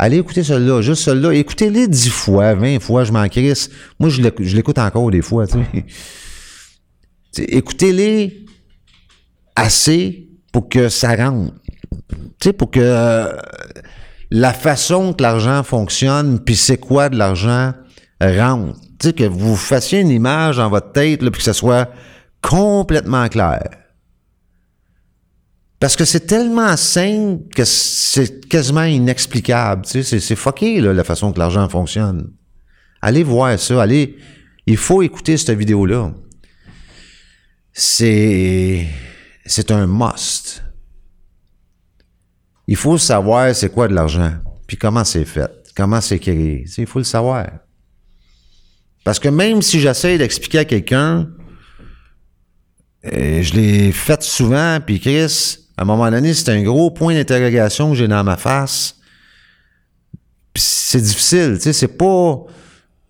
[0.00, 1.34] Allez écouter celui-là, juste celui-là.
[1.34, 3.68] Écoutez-les 10 fois, 20 fois, je m'en crisse.
[3.98, 5.44] Moi, je l'écoute- encore des fois,
[7.38, 8.44] Écoutez-les
[9.54, 11.52] assez pour que ça rentre.
[12.40, 13.32] Tu sais, pour que euh,
[14.30, 17.72] la façon que l'argent fonctionne, puis c'est quoi de l'argent,
[18.20, 18.74] rentre.
[18.98, 21.90] Tu sais, que vous fassiez une image dans votre tête, puis que ça soit
[22.42, 23.68] complètement clair.
[25.80, 29.84] Parce que c'est tellement simple que c'est quasiment inexplicable.
[29.84, 32.32] Tu sais, c'est, fucké, là, la façon que l'argent fonctionne.
[33.00, 34.16] Allez voir ça, allez...
[34.66, 36.12] Il faut écouter cette vidéo-là.
[37.72, 38.86] C'est...
[39.46, 40.62] C'est un must.
[42.66, 44.32] Il faut savoir c'est quoi de l'argent,
[44.66, 46.64] puis comment c'est fait, comment c'est créé.
[46.66, 47.46] Tu sais, Il faut le savoir.
[49.04, 51.30] Parce que même si j'essaie d'expliquer à quelqu'un,
[53.02, 57.90] je l'ai fait souvent, puis Chris, à un moment donné, c'est un gros point d'interrogation
[57.90, 58.96] que j'ai dans ma face.
[60.56, 62.42] C'est difficile, tu sais, c'est pas...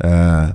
[0.04, 0.46] euh,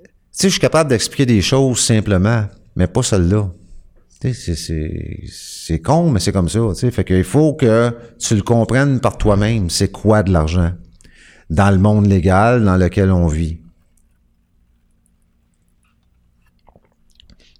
[0.00, 2.44] tu sais, je suis capable d'expliquer des choses simplement,
[2.76, 3.50] mais pas celle-là.
[4.20, 4.54] Tu sais,
[5.26, 6.60] c'est con, mais c'est comme ça.
[6.74, 6.90] tu sais.
[6.90, 9.70] Fait qu'il faut que tu le comprennes par toi-même.
[9.70, 10.72] C'est quoi de l'argent?
[11.48, 13.60] Dans le monde légal dans lequel on vit.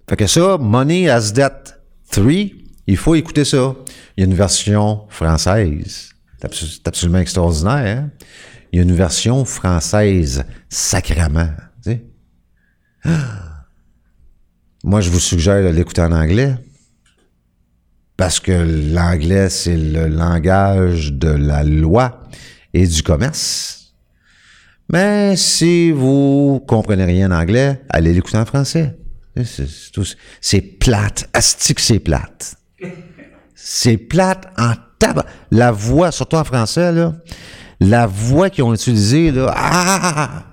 [0.07, 2.60] Fait que ça, Money as Debt 3,
[2.91, 3.75] il faut écouter ça.
[4.17, 6.09] Il y a une version française.
[6.39, 7.97] C'est abso- c'est absolument extraordinaire.
[7.97, 8.09] hein?
[8.71, 11.53] Il y a une version française, sacrament.
[14.83, 16.55] Moi, je vous suggère de l'écouter en anglais.
[18.17, 18.51] Parce que
[18.93, 22.21] l'anglais, c'est le langage de la loi
[22.73, 23.93] et du commerce.
[24.91, 28.97] Mais si vous comprenez rien en anglais, allez l'écouter en français.
[29.43, 31.29] C'est- plate.
[31.33, 32.55] Asti que c'est plate.
[33.55, 35.25] C'est plate en tabac.
[35.51, 37.13] La voix, surtout en français, là,
[37.79, 40.43] la voix qu'ils ont utilisée, là, ah!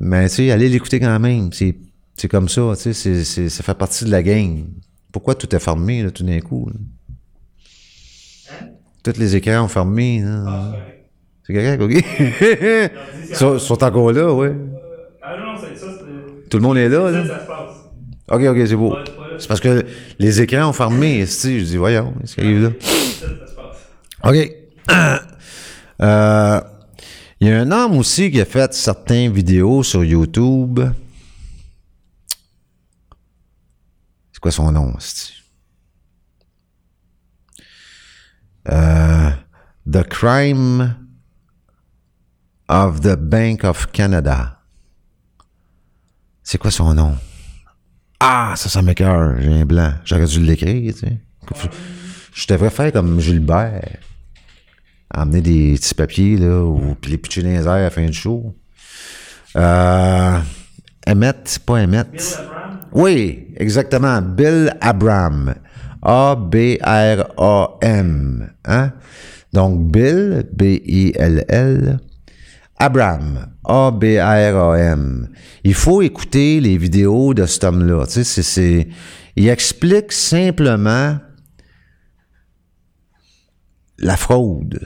[0.00, 1.50] Mais tu sais, allez l'écouter quand même.
[1.52, 4.66] C'est, comme ça, tu sais, ça fait partie de la game.
[5.12, 6.68] Pourquoi tout est fermé, là, tout d'un coup?
[6.68, 6.74] là?
[9.02, 10.20] Tous les écrans ont fermé.
[10.22, 10.76] là.
[11.44, 12.04] C'est correct, OK?
[13.30, 14.48] Ils sont, sont encore là, oui.
[15.22, 16.48] Ah non, ça, c'est.
[16.48, 17.26] Tout le monde est là, Ça, là.
[17.26, 17.76] ça se passe.
[18.30, 18.96] OK, OK, c'est beau.
[19.42, 19.48] C'est là.
[19.48, 19.86] Parce que
[20.18, 21.18] les écrans ont fermé.
[21.20, 21.60] esti.
[21.60, 22.70] Je dis, voyons, qu'est-ce qui arrive là?
[22.80, 23.76] Ça, ça se passe.
[24.24, 24.52] OK.
[26.00, 26.60] Euh,
[27.38, 30.80] Il y a un homme aussi qui a fait certaines vidéos sur YouTube.
[34.32, 34.92] C'est quoi son nom?
[38.68, 39.30] Euh,
[39.88, 40.96] The Crime
[42.68, 44.60] of the Bank of Canada.
[46.42, 47.16] C'est quoi son nom?
[48.24, 49.34] Ah, ça, ça m'écoeure.
[49.40, 49.94] J'ai un blanc.
[50.04, 51.18] J'aurais dû l'écrire, tu sais.
[52.32, 53.96] Je devrais faire comme Gilbert.
[55.12, 58.06] Emmener des petits papiers, là, ou puis les pitcher dans les airs à la fin
[58.06, 58.54] du show.
[59.56, 60.38] Euh,
[61.04, 62.12] Emmett, pas Emmett.
[62.12, 64.22] Bill Abraham, Oui, exactement.
[64.22, 65.54] Bill Abram.
[66.02, 66.52] A-B-R-A-M.
[68.64, 68.92] Hein?
[69.52, 71.98] Donc, Bill, B-I-L-L.
[72.82, 73.46] Abram.
[73.64, 75.28] A-B-R-A-M.
[75.62, 78.06] Il faut écouter les vidéos de cet homme-là.
[78.08, 78.88] Tu sais,
[79.36, 81.16] il explique simplement
[83.98, 84.80] la fraude.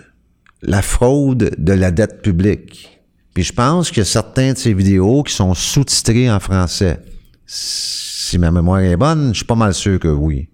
[0.60, 3.00] La fraude de la dette publique.
[3.32, 7.00] Puis je pense a certains de ces vidéos qui sont sous-titrés en français.
[7.46, 10.50] Si ma mémoire est bonne, je suis pas mal sûr que oui.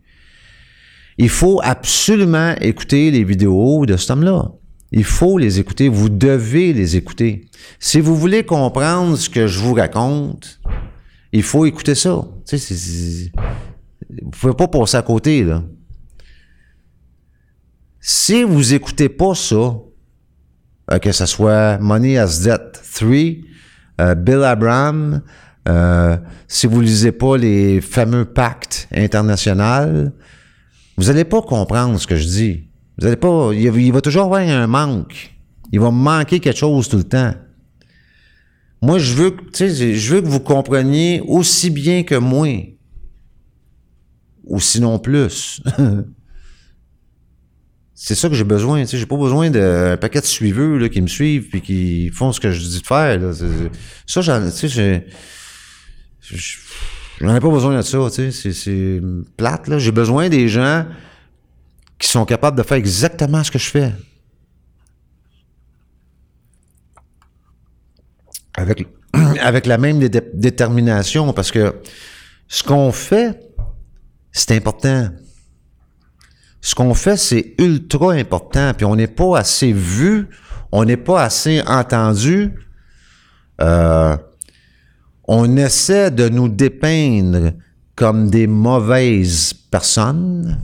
[1.18, 4.52] Il faut absolument écouter les vidéos de cet homme-là.
[4.92, 5.88] Il faut les écouter.
[5.88, 7.48] Vous devez les écouter.
[7.80, 10.60] Si vous voulez comprendre ce que je vous raconte,
[11.32, 12.24] il faut écouter ça.
[12.46, 13.32] Tu sais,
[14.22, 15.62] vous pouvez pas passer à côté, là.
[18.04, 19.76] Si vous écoutez pas ça,
[20.90, 23.08] euh, que ce soit Money as Debt 3,
[24.00, 25.22] euh, Bill Abraham,
[25.68, 26.16] euh,
[26.48, 30.10] si vous lisez pas les fameux pactes internationaux,
[30.96, 32.71] vous allez pas comprendre ce que je dis.
[32.98, 35.34] Vous allez pas, il, va- il va toujours avoir un manque.
[35.72, 37.34] Il va manquer quelque chose tout le temps.
[38.82, 42.48] Moi, je veux, je veux que vous compreniez aussi bien que moi.
[44.44, 45.62] Ou sinon plus.
[47.94, 48.84] c'est ça que j'ai besoin.
[48.86, 52.32] Sais, j'ai pas besoin d'un paquet de suiveux là, qui me suivent puis qui font
[52.32, 53.20] ce que je dis de faire.
[54.06, 55.00] Ça, j'en, je-
[57.20, 57.98] j'en ai pas besoin de ça.
[58.10, 59.00] C'est,
[59.36, 59.78] plate.
[59.78, 60.86] J'ai besoin des gens
[62.02, 63.92] qui sont capables de faire exactement ce que je fais.
[68.54, 68.86] Avec,
[69.40, 71.80] avec la même dé- détermination, parce que
[72.48, 73.40] ce qu'on fait,
[74.32, 75.08] c'est important
[76.64, 78.72] ce qu'on fait, c'est ultra important.
[78.74, 80.28] Puis on n'est pas assez vu,
[80.70, 82.52] on n'est pas assez entendu.
[83.60, 84.16] Euh,
[85.26, 87.52] on essaie de nous dépeindre
[87.96, 90.62] comme des mauvaises personnes,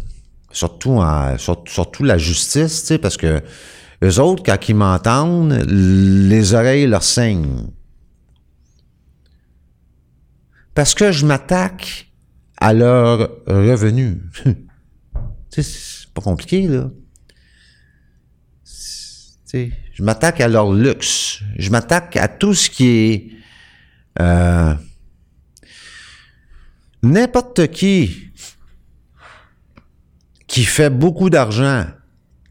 [0.58, 3.42] surtout, la justice, parce que
[4.02, 7.68] eux autres, quand ils m'entendent, les oreilles leur saignent.
[10.74, 12.12] Parce que je m'attaque
[12.60, 14.22] à leur revenu.
[15.50, 15.70] Tu sais,
[16.02, 16.90] c'est pas compliqué, là.
[19.54, 21.40] Je m'attaque à leur luxe.
[21.56, 23.30] Je m'attaque à tout ce qui est...
[24.20, 24.74] euh,
[27.02, 28.27] N'importe qui
[30.48, 31.84] qui fait beaucoup d'argent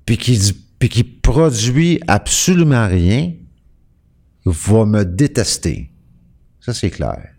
[0.05, 0.39] puis qui,
[0.79, 3.33] puis qui produit absolument rien
[4.45, 5.91] va me détester.
[6.61, 7.33] Ça, c'est clair.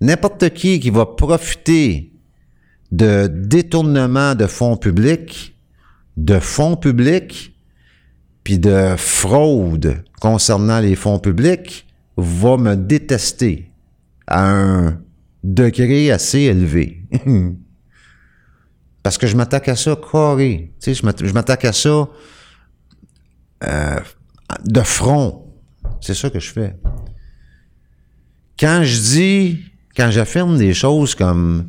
[0.00, 2.12] N'importe qui qui va profiter
[2.92, 5.56] de détournement de fonds publics,
[6.16, 7.54] de fonds publics,
[8.44, 13.70] puis de fraude concernant les fonds publics, va me détester
[14.26, 15.00] à un
[15.42, 17.02] degré assez élevé.
[19.02, 20.72] Parce que je m'attaque à ça carré.
[20.80, 22.08] Tu sais, je m'atta- je m'attaque à ça
[23.64, 24.00] euh,
[24.64, 25.46] de front.
[26.00, 26.76] C'est ça que je fais.
[28.58, 29.60] Quand je dis,
[29.96, 31.68] quand j'affirme des choses comme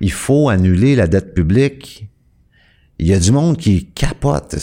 [0.00, 2.08] il faut annuler la dette publique,
[3.00, 4.54] il y a du monde qui capote.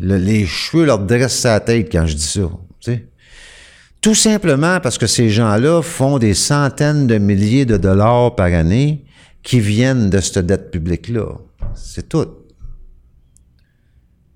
[0.00, 2.48] Le- les cheveux leur dressent sa tête quand je dis ça.
[2.80, 3.06] tu sais.
[4.00, 9.04] Tout simplement parce que ces gens-là font des centaines de milliers de dollars par année
[9.42, 11.26] qui viennent de cette dette publique-là.
[11.74, 12.28] C'est tout.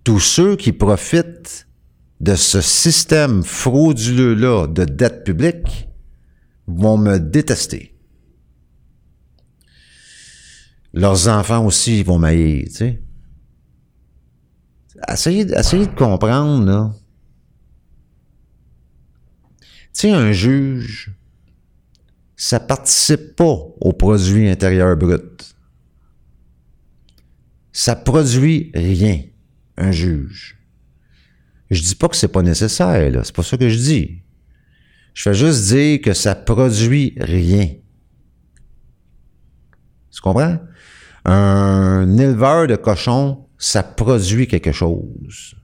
[0.05, 1.67] Tous ceux qui profitent
[2.21, 5.89] de ce système frauduleux-là de dette publique
[6.67, 7.95] vont me détester.
[10.93, 13.03] Leurs enfants aussi vont m'haïr, tu sais.
[15.09, 16.95] Essayez, de comprendre, là.
[19.61, 21.13] Tu sais, un juge,
[22.37, 25.54] ça participe pas au produit intérieur brut.
[27.77, 29.21] Ça produit rien,
[29.77, 30.57] un juge.
[31.73, 33.25] Je dis pas que c'est pas nécessaire, là.
[33.25, 34.23] C'est pas ça que je dis.
[35.13, 37.71] Je fais juste dire que ça produit rien.
[40.13, 40.61] Tu comprends?
[41.25, 45.57] Un éleveur de cochons, ça produit quelque chose.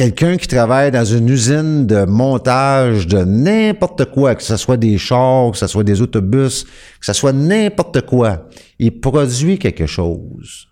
[0.00, 4.96] Quelqu'un qui travaille dans une usine de montage de n'importe quoi, que ce soit des
[4.96, 10.68] chars, que ce soit des autobus, que ce soit n'importe quoi, il produit quelque chose.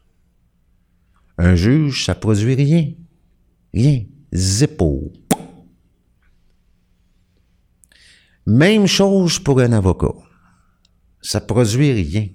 [1.37, 2.93] Un juge, ça produit rien.
[3.75, 4.05] Rien.
[4.35, 5.13] Zippo.
[8.47, 10.15] Même chose pour un avocat.
[11.21, 12.29] Ça produit rien.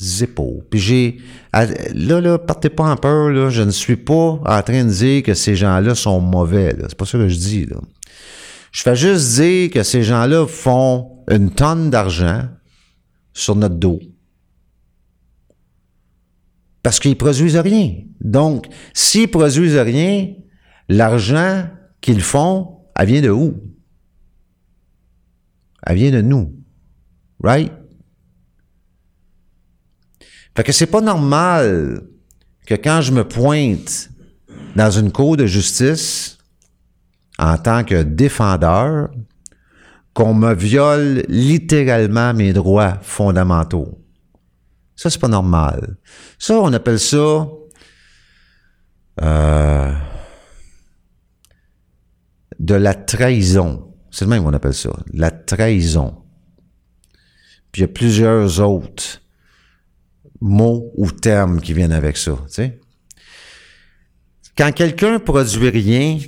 [0.00, 0.62] Zippo.
[0.70, 1.18] Puis j'ai.
[1.52, 3.50] Là, là, partez pas en peur, là.
[3.50, 6.74] Je ne suis pas en train de dire que ces gens-là sont mauvais.
[6.80, 7.76] C'est pas ça que je dis, là.
[8.70, 12.42] Je fais juste dire que ces gens-là font une tonne d'argent
[13.32, 13.98] sur notre dos.
[16.82, 17.94] Parce qu'ils produisent rien.
[18.20, 20.32] Donc, s'ils produisent rien,
[20.88, 21.66] l'argent
[22.00, 23.54] qu'ils font, elle vient de où?
[25.86, 26.54] Elle vient de nous.
[27.42, 27.72] Right?
[30.58, 32.02] Fait que c'est pas normal
[32.66, 34.10] que quand je me pointe
[34.74, 36.36] dans une cour de justice
[37.38, 39.08] en tant que défendeur,
[40.14, 44.04] qu'on me viole littéralement mes droits fondamentaux.
[44.96, 45.96] Ça, c'est pas normal.
[46.40, 47.46] Ça, on appelle ça
[49.22, 49.94] euh,
[52.58, 53.94] de la trahison.
[54.10, 54.90] C'est le même qu'on appelle ça.
[55.12, 56.16] La trahison.
[57.70, 59.20] Puis il y a plusieurs autres
[60.40, 62.36] mots ou termes qui viennent avec ça.
[64.56, 66.18] Quand quelqu'un produit rien,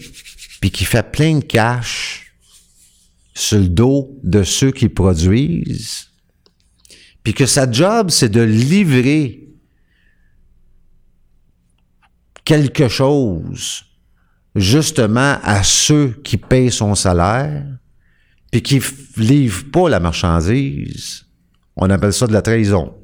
[0.60, 2.32] puis qui fait plein de cash
[3.34, 6.08] sur le dos de ceux qui produisent,
[7.22, 9.48] puis que sa job, c'est de livrer
[12.44, 13.84] quelque chose
[14.54, 17.64] justement à ceux qui payent son salaire,
[18.50, 18.80] puis qui
[19.16, 21.24] livrent pas la marchandise,
[21.76, 22.99] on appelle ça de la trahison.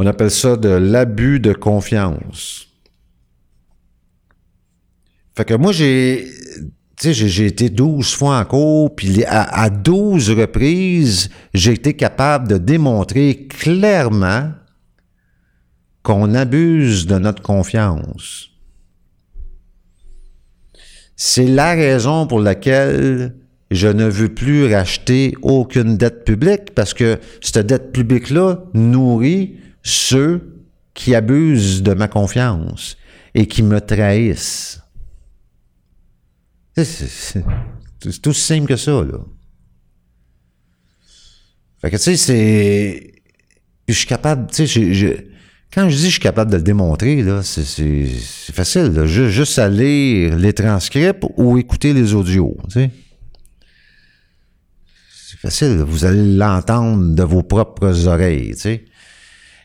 [0.00, 2.68] On appelle ça de l'abus de confiance.
[5.36, 6.24] Fait que moi, j'ai,
[7.04, 13.48] été 12 fois en cours, puis à, à 12 reprises, j'ai été capable de démontrer
[13.48, 14.52] clairement
[16.04, 18.50] qu'on abuse de notre confiance.
[21.16, 23.34] C'est la raison pour laquelle
[23.72, 29.56] je ne veux plus racheter aucune dette publique parce que cette dette publique-là nourrit
[29.88, 32.96] ceux qui abusent de ma confiance
[33.34, 34.80] et qui me trahissent.
[36.76, 37.44] C'est-
[38.22, 39.18] tout simple que ça, là.
[41.80, 43.12] Fait que, tu sais, c'est...
[43.88, 45.26] Je suis capable, tu sais,
[45.72, 48.06] quand je dis je suis capable de le démontrer, là, c'est-
[48.52, 52.90] facile, juste à lire les transcripts ou écouter les audios, tu sais.
[55.30, 58.84] C'est facile, vous allez l'entendre de vos propres oreilles, tu sais.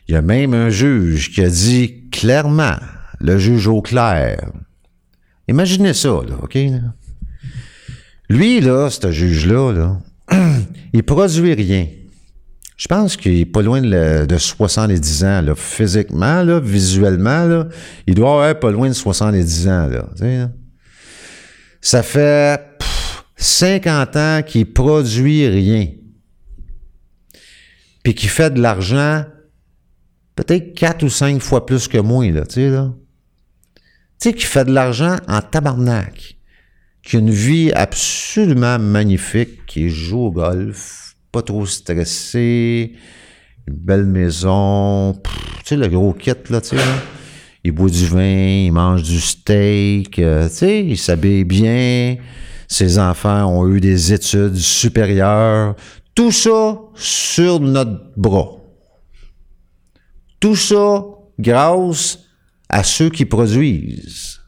[0.08, 2.76] Il y a même un juge qui a dit clairement,
[3.20, 4.50] le juge au clair.
[5.48, 6.58] Imaginez ça, là, OK?
[8.28, 9.98] Lui, là, ce juge-là, là,
[10.92, 11.86] il produit rien.
[12.76, 17.44] Je pense qu'il est pas loin de, le- de 70 ans, là, physiquement, là, visuellement,
[17.44, 17.68] là,
[18.06, 20.50] il doit avoir pas loin de 70 ans, là, là.
[21.80, 25.88] Ça fait pff, 50 ans qu'il produit rien.
[28.02, 29.24] Puis qu'il fait de l'argent
[30.36, 32.92] peut-être 4 ou 5 fois plus que moi, là, tu sais, là.
[34.20, 36.36] Tu sais, qu'il fait de l'argent en tabarnak.
[37.02, 42.92] qui a une vie absolument magnifique, qui joue au golf, pas trop stressé,
[43.68, 45.30] une belle maison, tu
[45.64, 46.82] sais, le gros kit, là, tu sais.
[47.62, 52.16] Il boit du vin, il mange du steak, euh, tu sais, il s'habille bien,
[52.68, 55.74] ses enfants ont eu des études supérieures,
[56.14, 58.63] tout ça sur notre bras.
[60.44, 61.02] Tout ça
[61.38, 62.18] grâce
[62.68, 64.42] à ceux qui produisent.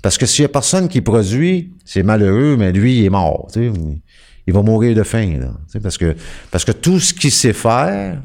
[0.00, 3.50] Parce que s'il y a personne qui produit, c'est malheureux, mais lui, il est mort.
[3.54, 5.58] Il va mourir de faim.
[5.82, 8.22] Parce, que, tout ce qu'il sait faire,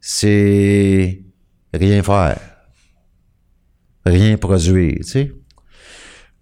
[0.00, 1.22] c'est
[1.74, 2.40] rien faire.
[4.06, 5.00] Rien produire.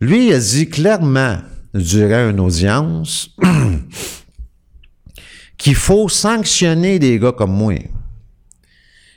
[0.00, 1.38] Lui, il a dit clairement,
[1.74, 3.28] durant une audience,
[5.58, 7.74] qu'il faut sanctionner des gars comme moi.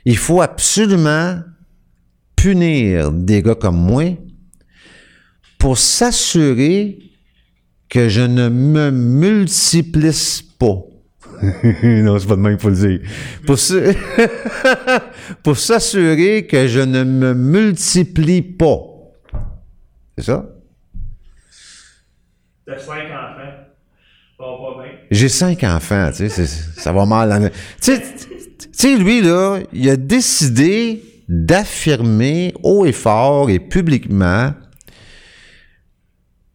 [0.08, 1.40] Il faut absolument
[2.36, 4.04] punir des gars comme moi
[5.58, 6.98] pour s'assurer
[7.88, 10.76] que je ne me multiplice pas.
[11.82, 13.00] non, c'est pas de même qu'il faut le dire.
[15.42, 18.78] Pour, s'assurer que je ne me multiplie pas.
[20.16, 20.46] C'est ça?
[22.64, 23.52] T'as cinq enfants.
[24.38, 24.92] Ça va pas bien.
[25.10, 27.32] J'ai cinq enfants, tu sais, c'est- ça va mal.
[27.32, 28.02] en- Tu sais,
[28.80, 34.52] sais, lui, là, il a décidé d'affirmer haut et fort et publiquement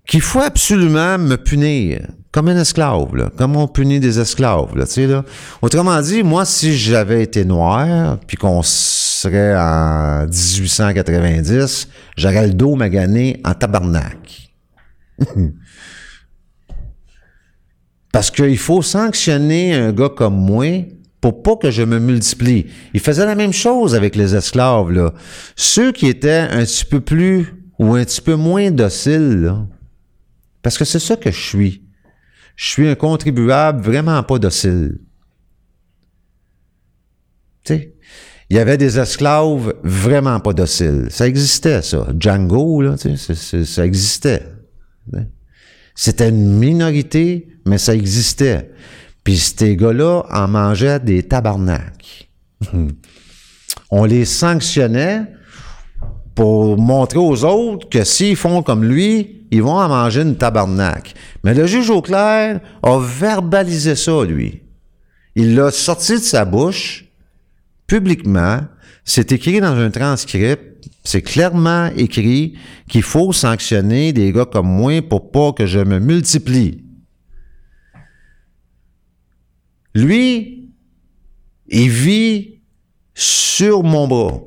[0.07, 2.01] qu'il faut absolument me punir
[2.32, 5.24] comme un esclave, là, comme on punit des esclaves, là, tu là.
[5.61, 12.76] Autrement dit, moi, si j'avais été noir, puis qu'on serait en 1890, j'aurais le dos
[12.76, 14.53] magané en tabarnak.
[18.13, 20.86] Parce qu'il faut sanctionner un gars comme moi
[21.22, 22.65] pour pas que je me multiplie.
[22.93, 25.13] Il faisait la même chose avec les esclaves, là.
[25.55, 29.67] Ceux qui étaient un petit peu plus ou un petit peu moins dociles, là.
[30.63, 31.84] Parce que c'est ça que je suis.
[32.55, 34.99] Je suis un contribuable vraiment pas docile.
[37.63, 37.95] Tu sais,
[38.49, 41.07] il y avait des esclaves vraiment pas dociles.
[41.09, 42.07] Ça existait, ça.
[42.19, 44.43] Django, là, tu sais, ça existait.
[45.95, 48.72] C'était une minorité, mais ça existait.
[49.24, 52.30] Puis ces gars-là en mangeaient des tabarnaks.
[53.91, 55.26] On les sanctionnait
[56.36, 61.13] pour montrer aux autres que s'ils font comme lui, ils vont en manger une tabarnak.
[61.43, 64.61] Mais le juge Auclair a verbalisé ça, lui.
[65.36, 67.05] Il l'a sorti de sa bouche,
[67.86, 68.61] publiquement.
[69.03, 70.88] C'est écrit dans un transcript.
[71.03, 72.53] C'est clairement écrit
[72.88, 76.84] qu'il faut sanctionner des gars comme moi pour pas que je me multiplie.
[79.93, 80.69] Lui,
[81.67, 82.61] il vit
[83.13, 84.41] sur mon bras.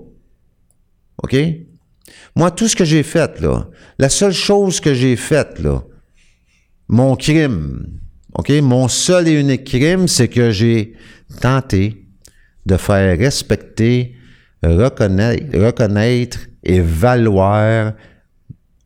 [1.22, 1.36] OK?
[2.36, 3.68] Moi, tout ce que j'ai fait, là,
[3.98, 5.84] la seule chose que j'ai faite, là,
[6.88, 7.86] mon crime,
[8.34, 8.50] OK?
[8.62, 10.94] Mon seul et unique crime, c'est que j'ai
[11.40, 12.08] tenté
[12.66, 14.16] de faire respecter,
[14.62, 17.92] reconnaître, et valoir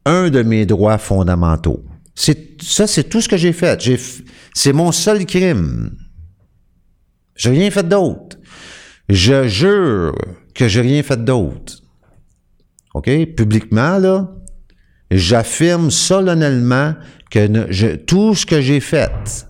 [0.05, 1.85] un de mes droits fondamentaux.
[2.15, 3.81] C'est, ça, c'est tout ce que j'ai fait.
[4.55, 5.97] C'est mon seul crime.
[7.39, 8.37] J'ai rien fait d'autre.
[9.09, 10.15] Je jure
[10.55, 11.81] que j'ai rien fait d'autre.
[12.95, 13.09] OK?
[13.37, 14.29] Publiquement, là,
[15.11, 16.95] j'affirme solennellement
[17.31, 19.47] que tout ce que j'ai fait,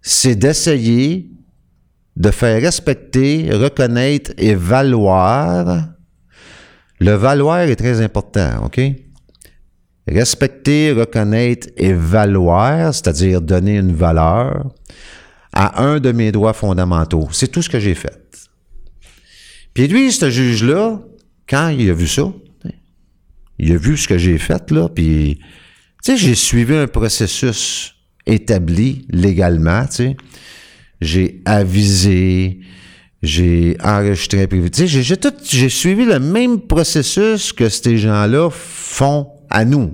[0.00, 1.30] c'est d'essayer
[2.16, 5.88] de faire respecter, reconnaître et valoir.
[7.00, 8.80] Le valoir est très important, OK?
[10.06, 14.72] Respecter, reconnaître et valoir, c'est-à-dire donner une valeur
[15.54, 17.28] à un de mes droits fondamentaux.
[17.32, 18.20] C'est tout ce que j'ai fait.
[19.72, 21.00] Puis lui, ce juge-là,
[21.48, 22.32] quand il a vu ça,
[23.58, 25.38] il a vu ce que j'ai fait, là, puis,
[26.04, 27.94] tu sais, j'ai suivi un processus
[28.26, 30.16] établi légalement, tu sais.
[31.00, 32.60] J'ai avisé,
[33.22, 38.48] j'ai enregistré, tu sais, j'ai- j'ai tout, j'ai suivi le même processus que ces gens-là
[38.50, 39.88] font à nous.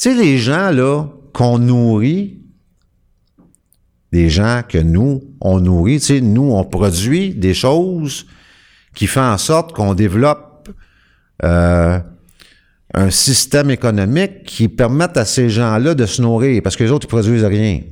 [0.00, 2.39] Tu sais, les gens, là, qu'on nourrit,
[4.12, 8.26] des gens que nous, on nourrit, tu sais, nous, on produit des choses
[8.94, 10.68] qui font en sorte qu'on développe
[11.44, 11.98] euh,
[12.92, 17.06] un système économique qui permette à ces gens-là de se nourrir, parce que les autres,
[17.06, 17.82] ils produisent rien.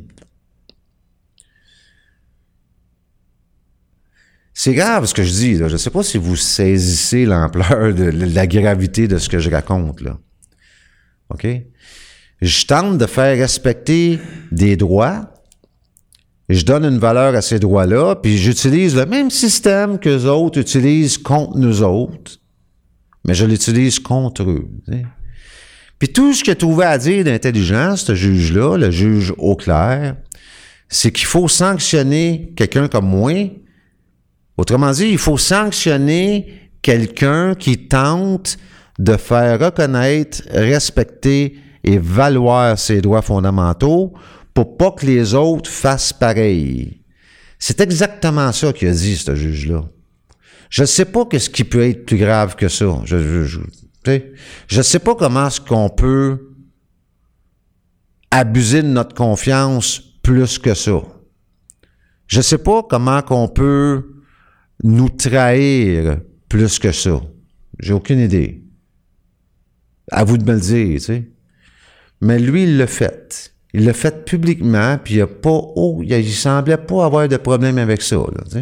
[4.60, 5.54] C'est grave ce que je dis.
[5.54, 5.68] Là.
[5.68, 9.50] Je ne sais pas si vous saisissez l'ampleur de la gravité de ce que je
[9.50, 10.00] raconte.
[10.00, 10.18] Là.
[11.30, 11.46] OK?
[12.42, 14.18] Je tente de faire respecter
[14.50, 15.32] des droits.
[16.49, 20.59] Je donne une valeur à ces droits-là, puis j'utilise le même système que les autres
[20.59, 22.38] utilisent contre nous autres,
[23.26, 24.66] mais je l'utilise contre eux.
[25.99, 30.16] Puis tout ce qu'il a trouvé à dire d'intelligent, ce juge-là, le juge au clair,
[30.88, 33.32] c'est qu'il faut sanctionner quelqu'un comme moi.
[34.57, 38.57] Autrement dit, il faut sanctionner quelqu'un qui tente
[38.99, 44.14] de faire reconnaître, respecter et valoir ses droits fondamentaux
[44.59, 47.04] pour pas que les autres fassent pareil.
[47.61, 49.88] C'est exactement ça qu'il a dit, ce juge-là.
[50.68, 53.00] Je ne sais pas qu'est-ce qui peut être plus grave que ça.
[53.04, 56.56] Je, je, sais pas comment est-ce qu'on peut
[58.32, 61.02] abuser de notre confiance plus que ça.
[62.26, 64.22] Je sais pas comment qu'on peut
[64.82, 67.22] nous trahir plus que ça.
[67.78, 68.64] J'ai aucune idée.
[70.11, 71.30] À vous de me le dire, tu sais.
[72.20, 73.54] Mais lui, il l'a fait.
[73.74, 77.78] Il l'a fait publiquement, puis il a pas, oh, il, semblait pas avoir de problème
[77.78, 78.60] avec ça, là,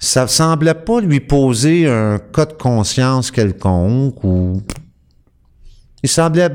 [0.00, 4.60] Ça semblait pas lui poser un cas de conscience quelconque ou.
[6.02, 6.50] Il semblait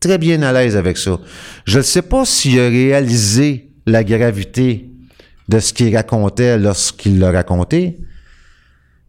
[0.00, 1.20] très bien à l'aise avec ça.
[1.64, 4.90] Je ne sais pas s'il a réalisé la gravité
[5.48, 7.98] de ce qu'il racontait lorsqu'il l'a raconté,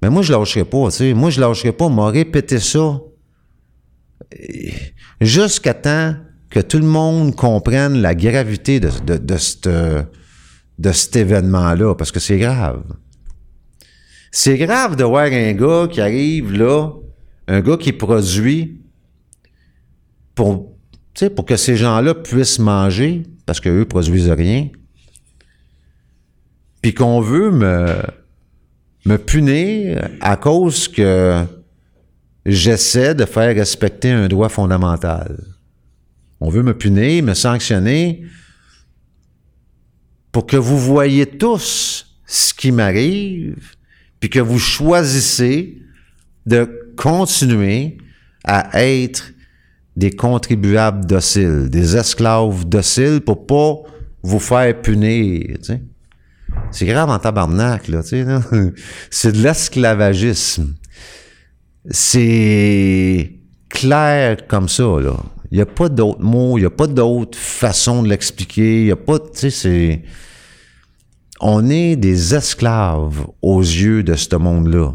[0.01, 1.13] mais moi, je lâcherai pas, tu sais.
[1.13, 2.99] Moi, je lâcherai pas, m'a répété ça
[5.21, 6.15] jusqu'à temps
[6.55, 12.81] que tout le monde comprenne la gravité de, de, cet événement-là, parce que c'est grave.
[14.31, 16.91] C'est grave de voir un gars qui arrive là,
[17.49, 18.79] un gars qui produit
[20.33, 20.71] pour,
[21.35, 24.69] pour que ces gens-là puissent manger, parce qu'eux produisent rien,
[26.81, 28.01] puis qu'on veut me,
[29.05, 31.43] me punir à cause que
[32.45, 35.54] j'essaie de faire respecter un droit fondamental.
[36.39, 38.23] On veut me punir, me sanctionner
[40.31, 43.75] pour que vous voyez tous ce qui m'arrive,
[44.19, 45.81] puis que vous choisissez
[46.45, 47.97] de continuer
[48.43, 49.31] à être
[49.95, 53.75] des contribuables dociles, des esclaves dociles pour pas
[54.23, 55.57] vous faire punir.
[56.71, 58.25] C'est grave en tabarnak, là, tu
[59.09, 60.75] C'est de l'esclavagisme
[61.89, 63.31] c'est
[63.69, 65.17] clair comme ça, là.
[65.51, 68.81] Il n'y a pas d'autres mots, il n'y a pas d'autre façon de l'expliquer.
[68.81, 70.01] Il n'y a pas, tu sais, c'est.
[71.41, 74.93] On est des esclaves aux yeux de ce monde-là.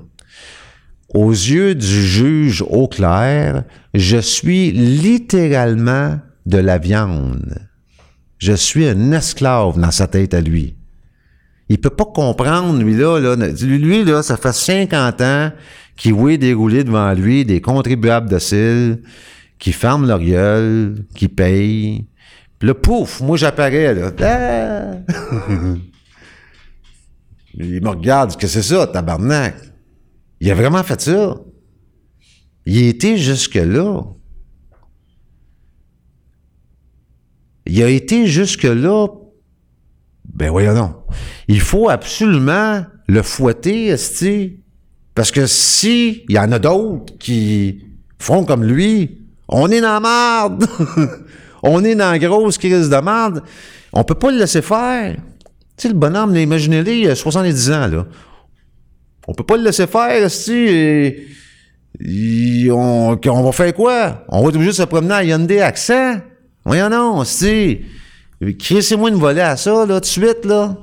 [1.12, 7.58] Aux yeux du juge au clair, je suis littéralement de la viande.
[8.38, 10.76] Je suis un esclave dans sa tête à lui.
[11.68, 13.36] Il peut pas comprendre, lui, là, là.
[13.36, 15.52] Lui, là, ça fait 50 ans
[15.96, 19.02] qui voient dérouler devant lui des contribuables dociles,
[19.60, 22.08] qui ferment leur gueule, qui payent.
[22.58, 24.10] Puis là, pouf, moi j'apparais, là.
[24.20, 24.94] Ah!
[27.54, 29.56] Il me regarde, que c'est ça, tabarnak?
[30.40, 31.36] Il a vraiment fait ça.
[32.64, 34.02] Il a été jusque-là.
[37.66, 39.08] Il a été jusque-là.
[40.32, 40.94] Ben voyons non.
[41.48, 44.62] Il faut absolument le fouetter, esti.
[45.14, 47.84] Parce que si il y en a d'autres qui
[48.18, 49.19] font comme lui,
[49.50, 50.66] on est dans la merde.
[51.62, 53.42] on est dans la grosse crise de merde.
[53.92, 55.16] On peut pas le laisser faire.
[55.16, 55.22] Tu
[55.76, 58.06] sais, le bonhomme, imaginez-le, il a 70 ans, là.
[59.26, 61.26] On peut pas le laisser faire, si
[62.70, 64.24] on, on, va faire quoi?
[64.28, 66.20] On va être obligé de se promener à Hyundai Accent?
[66.64, 67.80] Voyons non, si.
[68.58, 70.76] Crissez-moi une volée à ça, là, tout de suite, là.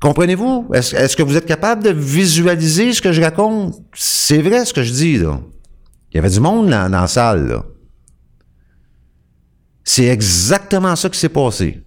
[0.00, 0.68] Comprenez-vous?
[0.72, 3.76] Est-ce, que vous êtes capable de visualiser ce que je raconte?
[3.94, 5.40] C'est vrai ce que je dis, là.
[6.10, 7.64] Il y avait du monde dans, la salle, là.
[9.84, 11.84] C'est exactement ça qui s'est passé.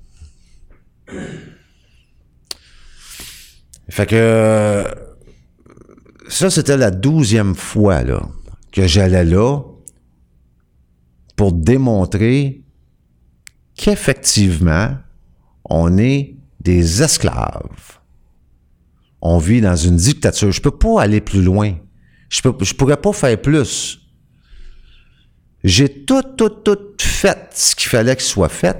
[3.89, 4.85] Fait que
[6.29, 8.03] ça, c'était la douzième fois
[8.71, 9.59] que j'allais là
[11.35, 12.63] pour démontrer
[13.75, 14.95] qu'effectivement,
[15.65, 17.99] on est des esclaves.
[19.21, 20.51] On vit dans une dictature.
[20.51, 21.73] Je peux pas aller plus loin.
[22.29, 23.98] Je je pourrais pas faire plus.
[25.63, 28.77] J'ai tout, tout, tout fait ce qu'il fallait qu'il soit fait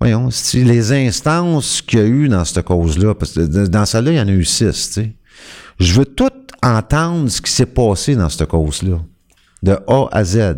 [0.00, 3.14] voyons, les instances qu'il y a eu dans cette cause-là.
[3.14, 5.12] Parce que dans celle-là, il y en a eu six, tu sais.
[5.78, 6.30] Je veux tout
[6.62, 9.00] entendre ce qui s'est passé dans cette cause-là.
[9.62, 10.56] De A à Z.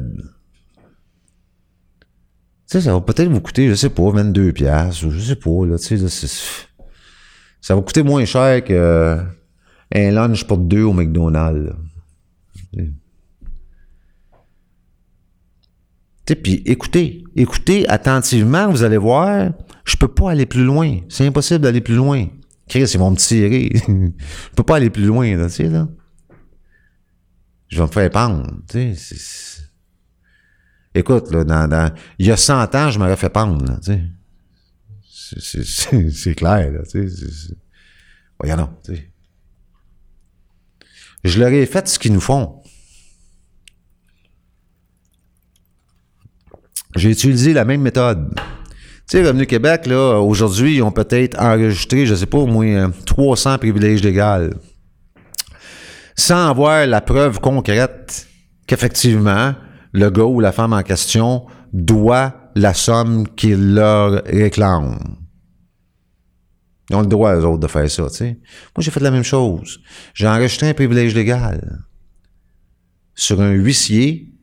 [2.69, 5.37] Tu sais, ça va peut-être vous coûter, je sais pas, 22 piastres, ou je sais
[5.37, 6.29] pas, là, tu sais,
[7.61, 9.23] ça va coûter moins cher que euh,
[9.95, 11.73] un lunch pour deux au McDonald's.
[12.55, 12.77] Tu sais.
[12.77, 12.93] Tu sais,
[16.35, 19.53] puis écoutez, écoutez attentivement, vous allez voir,
[19.85, 20.99] je peux pas aller plus loin.
[21.09, 22.27] C'est impossible d'aller plus loin.
[22.69, 23.71] Chris, ils vont me tirer.
[23.89, 25.89] je peux pas aller plus loin, tu sais, là.
[27.69, 29.63] Je vais me faire pendre, tu sais.
[30.95, 35.63] Écoute, là, dans, il y a 100 ans, je m'aurais fait pendre, là, tu sais.
[35.63, 37.55] C'est- clair, là, tu sais.
[38.41, 39.13] Voyons tu sais.
[41.25, 42.63] Je leur ai fait ce qu'ils nous font.
[46.97, 48.35] J'ai utilisé la même méthode.
[48.35, 52.67] Tu sais, Revenu Québec, là, aujourd'hui, ils ont peut-être enregistré, je sais pas, au moins
[52.67, 54.55] euh, 300 privilèges légaux.
[56.15, 58.27] Sans avoir la preuve concrète
[58.67, 59.55] qu'effectivement,
[59.93, 64.99] le gars ou la femme en question doit la somme qu'il leur réclame.
[66.91, 68.39] Ils ont le droit, eux autres, de faire ça, tu sais.
[68.77, 69.81] Moi, j'ai fait la même chose.
[70.15, 71.85] J'ai enregistré un privilège légal
[73.15, 74.35] sur un huissier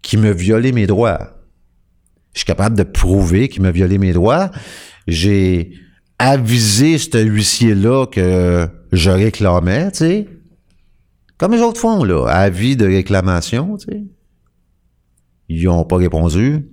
[0.00, 1.33] qui me violait mes droits.
[2.34, 4.50] Je suis capable de prouver qu'il m'a violé mes droits.
[5.06, 5.72] J'ai
[6.18, 10.28] avisé ce huissier-là que je réclamais, tu sais.
[11.38, 12.26] Comme les autres font, là.
[12.26, 14.02] Avis de réclamation, tu sais.
[15.48, 16.66] Ils n'ont pas répondu.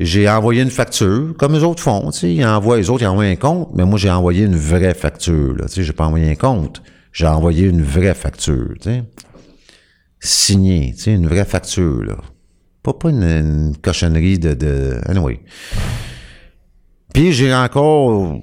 [0.00, 2.34] J'ai envoyé une facture, comme les autres font, tu sais.
[2.34, 5.54] Ils envoient, les autres, ils envoient un compte, mais moi, j'ai envoyé une vraie facture,
[5.56, 5.66] là.
[5.66, 6.82] Tu sais, j'ai pas envoyé un compte.
[7.12, 9.04] J'ai envoyé une vraie facture, tu sais.
[10.20, 12.16] Signée, tu sais, une vraie facture, là.
[12.84, 15.00] Pas, pas une, une cochonnerie de, de.
[15.06, 15.40] Anyway.
[17.12, 18.40] Puis j'ai encore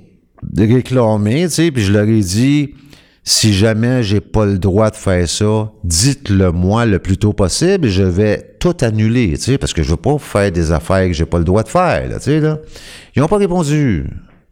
[0.57, 2.73] réclamé, tu sais, puis je leur ai dit
[3.23, 7.87] si jamais j'ai pas le droit de faire ça, dites-le moi le plus tôt possible
[7.87, 11.05] et je vais tout annuler, tu sais, parce que je veux pas faire des affaires
[11.05, 12.59] que j'ai pas le droit de faire, là, tu sais, là.
[13.15, 14.05] Ils ont pas répondu.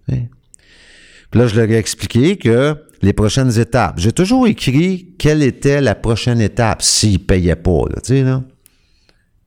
[0.07, 3.95] Puis là, je leur ai expliqué que les prochaines étapes.
[3.97, 8.43] J'ai toujours écrit quelle était la prochaine étape s'ils payaient pas, là, tu sais, là.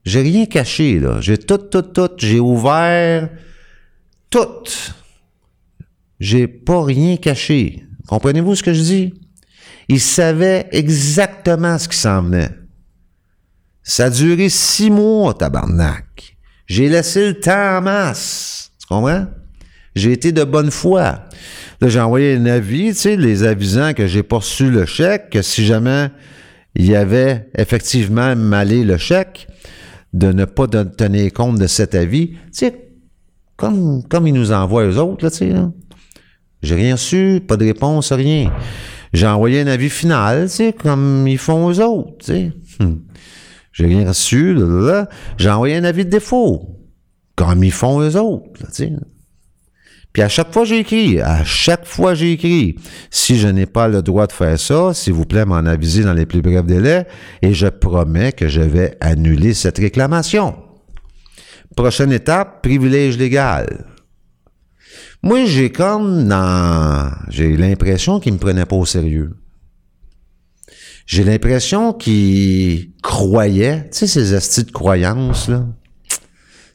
[0.03, 1.21] J'ai rien caché, là.
[1.21, 2.11] J'ai tout, tout, tout.
[2.17, 3.29] J'ai ouvert
[4.29, 4.67] tout.
[6.19, 7.85] J'ai pas rien caché.
[8.07, 9.13] Comprenez-vous ce que je dis?
[9.89, 12.49] Ils savaient exactement ce qui s'en venait.
[13.81, 16.37] Ça a duré six mois, tabarnak.
[16.65, 18.71] J'ai laissé le temps en masse.
[18.79, 19.27] Tu comprends?
[19.95, 21.25] J'ai été de bonne foi.
[21.81, 25.29] Là, j'ai envoyé un avis, tu sais, les avisant que j'ai pas reçu le chèque,
[25.29, 26.09] que si jamais
[26.75, 29.47] il y avait effectivement malé le chèque,
[30.13, 32.35] de ne pas tenir compte de cet avis.
[32.55, 32.71] Tu
[33.55, 35.51] comme, comme ils nous envoient eux autres, là, tu.
[36.61, 38.51] J'ai rien su, pas de réponse, rien.
[39.11, 42.51] J'ai envoyé un avis final, tu comme ils font eux autres, tu sais.
[42.79, 43.01] Hum.
[43.71, 45.09] J'ai rien reçu, là, là.
[45.37, 46.79] J'ai envoyé un avis de défaut,
[47.35, 48.61] comme ils font eux autres.
[50.13, 52.77] Puis à chaque fois, j'ai écrit, à chaque fois, j'ai
[53.09, 56.13] si je n'ai pas le droit de faire ça, s'il vous plaît, m'en aviser dans
[56.13, 57.07] les plus brefs délais,
[57.41, 60.55] et je promets que je vais annuler cette réclamation.
[61.75, 63.85] Prochaine étape, privilège légal.
[65.23, 69.31] Moi, j'ai comme dans, j'ai l'impression qu'ils me prenaient pas au sérieux.
[71.07, 75.65] J'ai l'impression qu'ils croyaient, tu sais, ces astis de croyances, là.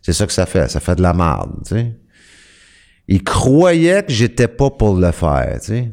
[0.03, 1.97] C'est ça que ça fait, ça fait de la merde, tu sais.
[3.09, 5.93] Ils croyaient que j'étais pas pour le faire, tu sais.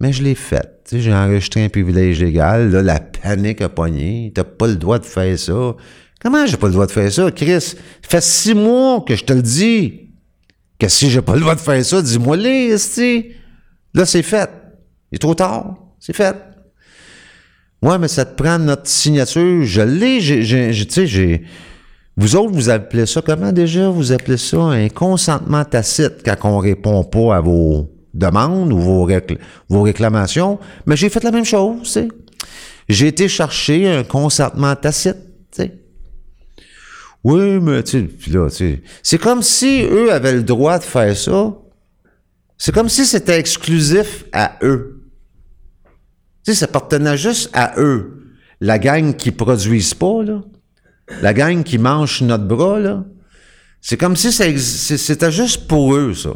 [0.00, 0.80] Mais je l'ai fait.
[0.84, 2.70] Tu sais, j'ai enregistré un privilège légal.
[2.70, 4.32] Là, la panique a pogné.
[4.34, 5.76] T'as pas le droit de faire ça.
[6.22, 7.60] Comment j'ai pas le droit de faire ça, Chris?
[7.60, 10.08] Ça fait six mois que je te le dis.
[10.78, 13.32] Que si j'ai pas le droit de faire ça, dis-moi les, esti.
[13.92, 14.48] Là, c'est fait.
[15.12, 15.76] Il est trop tard.
[15.98, 16.36] C'est fait.
[17.82, 19.64] Ouais, mais ça te prend notre signature.
[19.64, 21.44] Je l'ai, tu sais, j'ai...
[22.20, 23.88] Vous autres, vous appelez ça comment déjà?
[23.88, 29.08] Vous appelez ça un consentement tacite quand on répond pas à vos demandes ou vos,
[29.08, 29.38] récl-
[29.70, 30.58] vos réclamations.
[30.84, 32.08] Mais j'ai fait la même chose, tu sais.
[32.90, 35.16] J'ai été chercher un consentement tacite,
[35.50, 35.78] tu sais.
[37.24, 41.54] Oui, mais tu là, tu c'est comme si eux avaient le droit de faire ça.
[42.58, 45.04] C'est comme si c'était exclusif à eux.
[46.44, 48.26] Tu sais, ça appartenait juste à eux.
[48.60, 50.42] La gang qui produisent pas, là.
[51.22, 53.04] La gang qui mange notre bras, là.
[53.80, 56.30] C'est comme si c'était juste pour eux, ça.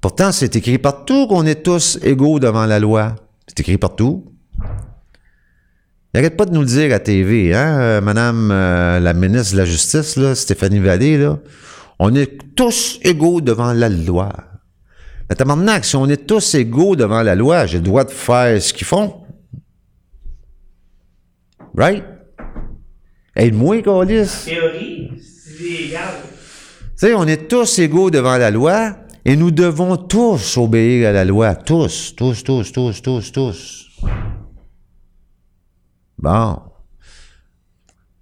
[0.00, 3.16] Pourtant, c'est écrit partout qu'on est tous égaux devant la loi.
[3.48, 4.32] C'est écrit partout.
[6.14, 9.58] N'arrête pas de nous le dire à TV, hein, euh, Madame euh, la ministre de
[9.58, 11.38] la Justice, là, Stéphanie Vallée, là.
[11.98, 14.32] On est tous égaux devant la loi.
[15.28, 18.62] Mais maintenant, si on est tous égaux devant la loi, j'ai le droit de faire
[18.62, 19.24] ce qu'ils font.
[21.76, 22.04] Right?
[23.36, 24.44] Aide-moi, Calis.
[24.46, 26.14] Théorie, c'est légal.
[26.22, 31.12] Tu sais, on est tous égaux devant la loi et nous devons tous obéir à
[31.12, 31.54] la loi.
[31.54, 33.86] Tous, tous, tous, tous, tous, tous.
[36.18, 36.58] Bon.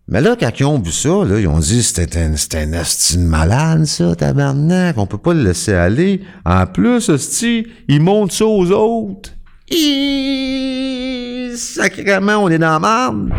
[0.09, 3.19] Mais là, quand ils ont vu ça, là, ils ont dit c'était un, c'était un
[3.19, 4.99] malade, ça, tabarnak.
[4.99, 6.23] On peut pas le laisser aller.
[6.45, 9.31] En plus, asti, ils montrent ça aux autres.
[9.71, 13.33] Hi, Sacrément, on est dans la merde.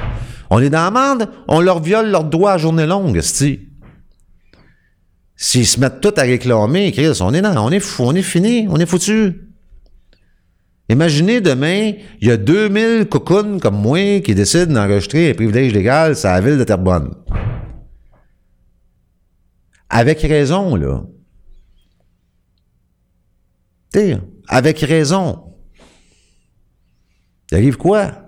[0.55, 3.67] On est dans la merde, on leur viole leurs droits à journée longue, asti.
[5.35, 8.65] S'ils se mettent tous à réclamer, Chris, on est on est fou, on est fini,
[8.69, 9.51] on est foutu.
[10.87, 11.91] Imaginez demain,
[12.21, 16.39] il y a 2000 cocons comme moi qui décident d'enregistrer un privilège légal sur la
[16.39, 17.13] ville de Terrebonne.
[19.89, 21.03] Avec raison, là.
[23.91, 25.53] T'sais, avec raison.
[27.51, 28.24] Il arrive quoi?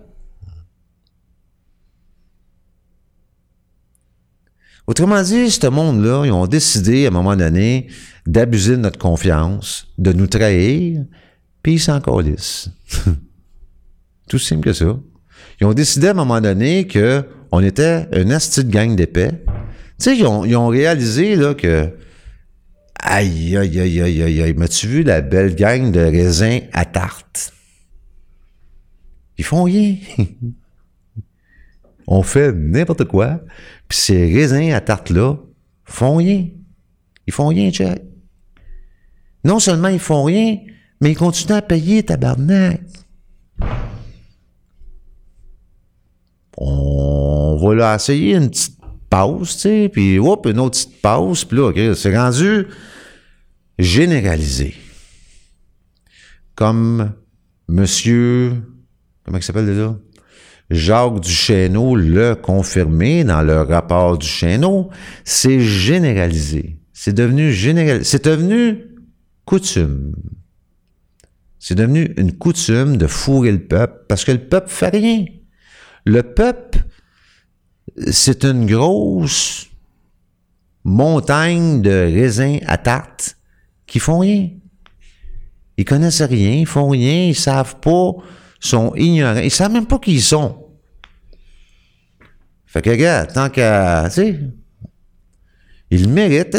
[4.88, 7.88] Autrement dit, ce monde-là, ils ont décidé à un moment donné
[8.26, 11.04] d'abuser de notre confiance, de nous trahir,
[11.62, 12.70] puis ils s'en calissent.
[14.30, 14.98] Tout simple que ça.
[15.60, 19.32] Ils ont décidé à un moment donné que on était une asti de gang d'épais.
[20.00, 21.92] Tu sais, ils ont, ils ont réalisé là, que
[23.00, 24.54] Aïe, aïe, aïe, aïe, aïe, aïe.
[24.54, 27.54] M'as-tu vu la belle gang de raisins à tarte?
[29.38, 29.96] Ils font rien.
[32.08, 33.42] On fait n'importe quoi.
[33.88, 35.38] Puis ces raisins à tarte-là
[35.86, 36.48] font rien.
[37.26, 38.02] Ils font rien, check.
[39.44, 40.58] Non seulement ils font rien,
[41.02, 42.82] mais ils continuent à payer, tabarnak.
[46.58, 48.78] On va leur essayer une petite
[49.10, 52.68] pause, tu sais, puis hop, une autre petite pause, puis là, ok, c'est rendu
[53.78, 54.74] généralisé.
[56.56, 57.14] Comme
[57.68, 58.64] monsieur,
[59.24, 59.96] comment il s'appelle déjà?
[60.70, 64.90] Jacques Duchesneau l'a confirmé dans le rapport du Chesneau,
[65.24, 66.80] c'est généralisé.
[66.94, 68.84] C'est devenu général, c'est devenu
[69.46, 70.14] coutume.
[71.60, 75.26] C'est devenu une coutume de fourrer le peuple parce que le peuple fait rien.
[76.06, 76.80] Le peuple,
[78.12, 79.68] c'est une grosse
[80.84, 83.38] montagne de raisins à tarte
[83.86, 84.50] qui font rien.
[85.78, 88.12] Ils connaissent rien, ils font rien, ils savent pas,
[88.60, 90.66] sont ignorants, ils savent même pas qui ils sont.
[92.66, 94.40] Fait que, gars, tant qu'à, tu sais,
[95.90, 96.56] ils méritent.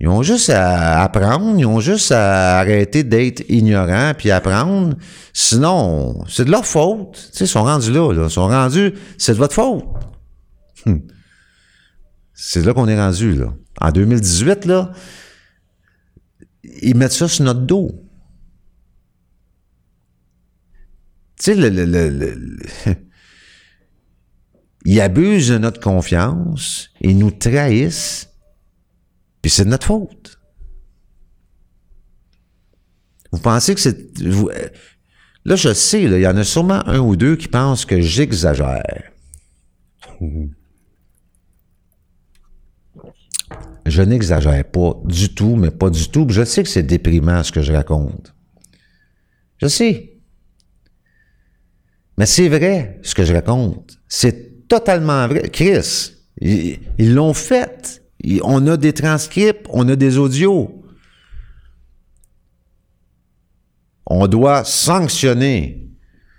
[0.00, 4.96] Ils ont juste à apprendre, ils ont juste à arrêter d'être ignorants puis apprendre.
[5.32, 7.30] Sinon, c'est de leur faute.
[7.32, 8.24] Tu sais, ils sont rendus là, là.
[8.24, 9.84] Ils sont rendus, c'est de votre faute.
[10.86, 11.02] Hum.
[12.32, 13.52] C'est là qu'on est rendu, là.
[13.80, 14.92] En 2018, là,
[16.82, 17.90] ils mettent ça sur notre dos.
[17.90, 17.96] Tu
[21.44, 22.56] sais, le,
[24.84, 28.28] ils abusent de notre confiance, ils nous trahissent,
[29.42, 30.38] puis c'est de notre faute.
[33.30, 34.20] Vous pensez que c'est...
[34.22, 34.68] euh,
[35.44, 39.12] là, je sais, il y en a sûrement un ou deux qui pensent que j'exagère.
[43.86, 46.26] Je n'exagère pas du tout, mais pas du tout.
[46.28, 48.34] Je sais que c'est déprimant ce que je raconte.
[49.58, 50.07] Je sais.
[52.18, 53.98] Mais c'est vrai ce que je raconte.
[54.08, 55.48] C'est totalement vrai.
[55.50, 58.02] Chris, ils l'ont fait.
[58.42, 60.82] On a des transcripts, on a des audios.
[64.04, 65.88] On doit sanctionner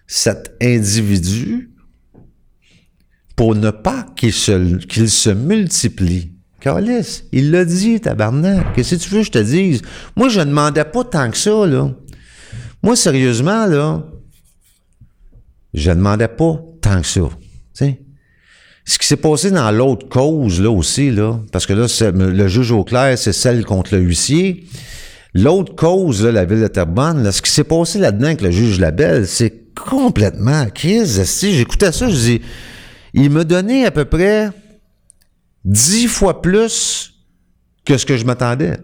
[0.06, 1.72] cet individu
[3.38, 6.34] pour ne pas qu'il se, qu'il se multiplie.
[6.60, 8.74] Calice, il l'a dit, tabarnak.
[8.74, 9.82] Qu'est-ce que tu veux je te dise?
[10.18, 11.96] Moi, je ne demandais pas tant que ça, là.
[12.84, 14.04] Moi, sérieusement, là,
[15.74, 17.22] je demandais pas tant que ça.
[17.22, 17.38] tu
[17.74, 18.02] sais.
[18.86, 22.72] Ce qui s'est passé dans l'autre cause, là aussi, là, parce que là, le juge
[22.72, 24.66] au clair, c'est celle contre le huissier.
[25.36, 28.50] L'autre cause, là, la ville de Terrebonne, là, ce qui s'est passé là-dedans avec le
[28.50, 31.22] juge Labelle, c'est complètement crise.
[31.40, 32.42] J'écoutais ça, je dis,
[33.14, 34.50] il me donnait à peu près
[35.66, 37.14] dix fois plus
[37.86, 38.78] que ce que je m'attendais.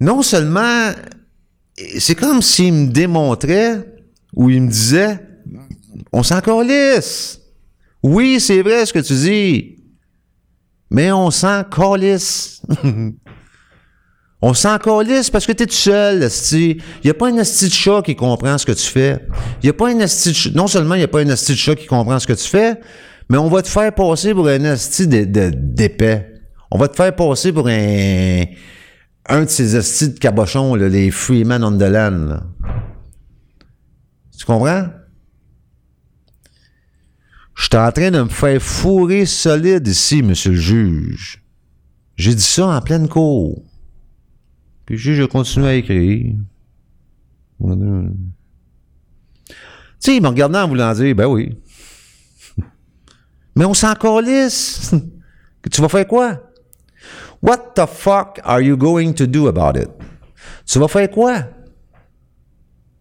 [0.00, 0.90] Non seulement,
[1.98, 3.84] c'est comme s'il me démontrait
[4.34, 5.18] ou il me disait,
[6.12, 7.40] on s'en calisse.
[8.02, 9.76] Oui, c'est vrai ce que tu dis.
[10.90, 12.62] Mais on s'en calisse.
[14.42, 16.28] on s'en calisse parce que t'es tout seul.
[16.52, 19.18] Il n'y a pas un esti de chat qui comprend ce que tu fais.
[19.62, 21.56] Y a pas un de ch- Non seulement il n'y a pas un esti de
[21.56, 22.78] chat qui comprend ce que tu fais,
[23.30, 26.30] mais on va te faire passer pour un esti de- de- d'épais.
[26.70, 28.44] On va te faire passer pour un...
[29.26, 32.40] Un de ces estis de cabochons, là, les Freeman on the land.
[34.36, 34.88] Tu comprends?
[37.54, 41.42] Je suis en train de me faire fourrer solide ici, monsieur le juge.
[42.16, 43.62] J'ai dit ça en pleine cour.
[44.84, 46.34] Puis le juge a continué à écrire.
[47.60, 47.70] Tu
[50.00, 51.56] sais, il m'a regardé en voulant dire, ben oui.
[53.56, 54.92] Mais on s'en calisse.
[55.70, 56.42] tu vas faire quoi?
[57.44, 59.90] What the fuck are you going to do about it?
[60.64, 61.40] Tu vas faire quoi?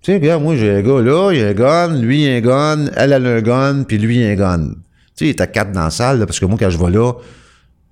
[0.02, 2.36] Tu sais, regarde, moi, j'ai un gars là, il a un gun, lui, il a
[2.36, 4.68] un gun, elle, elle a un gun, puis lui, il a un gun.
[4.68, 4.74] Tu
[5.16, 6.92] sais, il est à quatre dans la salle, là, parce que moi, quand je vais
[6.92, 7.14] là,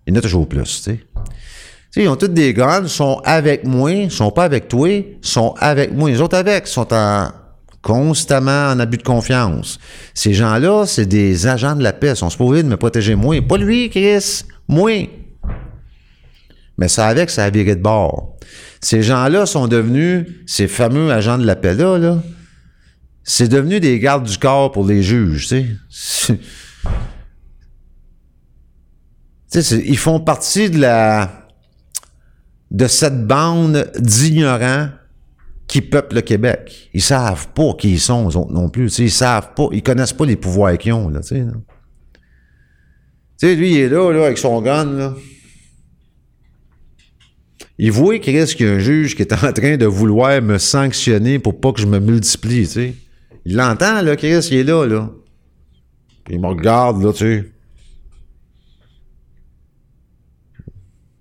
[0.05, 0.97] il y en a toujours plus, tu sais.
[0.97, 1.01] Tu
[1.91, 4.89] sais, ils ont tous des guns, sont avec moi, sont pas avec toi,
[5.21, 6.09] sont avec moi.
[6.09, 7.29] Les autres avec, sont en
[7.81, 9.79] constamment en abus de confiance.
[10.13, 13.41] Ces gens-là, c'est des agents de la paix, sont supposés de me protéger moi.
[13.41, 15.07] Pas lui, Chris, moi.
[16.81, 18.37] Mais ça avec, ça a viré de bord.
[18.81, 22.23] Ces gens-là sont devenus, ces fameux agents de la paix-là, là,
[23.23, 26.39] c'est devenu des gardes du corps pour les juges, tu sais.
[29.85, 31.27] Ils font partie de
[32.87, 34.89] cette bande d'ignorants
[35.67, 36.89] qui peuplent le Québec.
[36.95, 38.89] Ils savent pas qui ils sont, eux autres non plus.
[38.89, 41.45] tu ils savent pas, ils connaissent pas les pouvoirs qu'ils ont, là, tu.
[43.37, 45.13] Tu lui, il est là, avec son gun.
[47.83, 50.59] Il voit risque qu'il y a un juge qui est en train de vouloir me
[50.59, 52.93] sanctionner pour pas que je me multiplie.
[53.43, 55.09] Il l'entend, là, Chris, il est là, là.
[56.29, 57.51] Il me regarde, là, tu sais.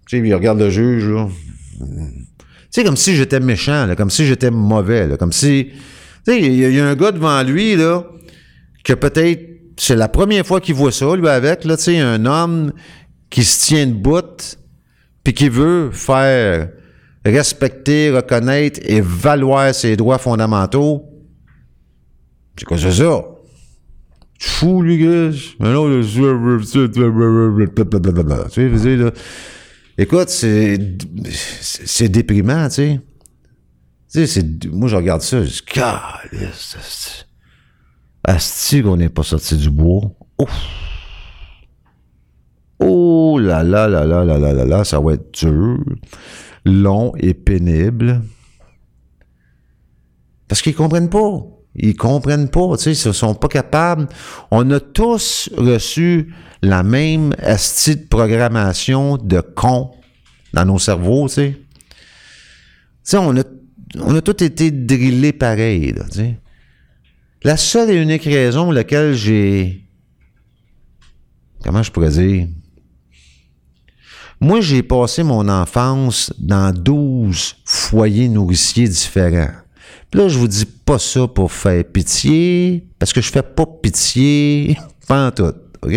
[0.06, 1.28] Tu sais, il regarde le juge, là.
[1.78, 1.86] Tu
[2.68, 5.70] sais, comme si j'étais méchant, comme si j'étais mauvais, comme si...
[6.26, 8.04] Tu sais, il y, a- il y a un gars devant lui, là,
[8.84, 9.40] que peut-être
[9.78, 12.74] c'est la première fois qu'il voit ça, lui, avec, là, tu sais, un homme
[13.30, 14.58] qui se tient debout,
[15.24, 16.68] puis qui veut faire
[17.24, 21.04] respecter, reconnaître et valoir ses droits fondamentaux.
[22.56, 22.90] C'est quoi ça?
[22.90, 23.02] Tu
[24.46, 25.54] es fou, lui, Chris?
[25.60, 26.02] Mais non, le-
[29.98, 30.78] Écoute, c'est
[31.30, 33.00] c'est déprimant, tu sais.
[34.12, 34.42] Tu sais,
[34.72, 35.62] moi je regarde ça, je dis.
[38.24, 40.10] Asti qu'on n'est pas sorti du bois.
[40.38, 40.50] Ouf.
[42.80, 45.78] Oh là là là là là là là là, ça va être dur,
[46.64, 48.22] long et pénible.
[50.48, 51.42] Parce qu'ils comprennent pas.
[51.76, 54.08] Ils comprennent pas, tu sais, ils sont pas capables.
[54.50, 59.92] On a tous reçu la même asti de programmation de con
[60.52, 61.50] dans nos cerveaux, tu sais.
[61.52, 61.60] Tu
[63.04, 63.42] sais, on a,
[64.00, 65.94] on tous été drillés pareil.
[67.44, 69.86] La seule et unique raison pour laquelle j'ai...
[71.62, 72.48] Comment je pourrais dire?
[74.40, 79.52] Moi, j'ai passé mon enfance dans 12 foyers nourriciers différents.
[80.10, 83.66] Puis là, je vous dis pas ça pour faire pitié, parce que je fais pas
[83.66, 85.94] pitié, pas en tout, OK?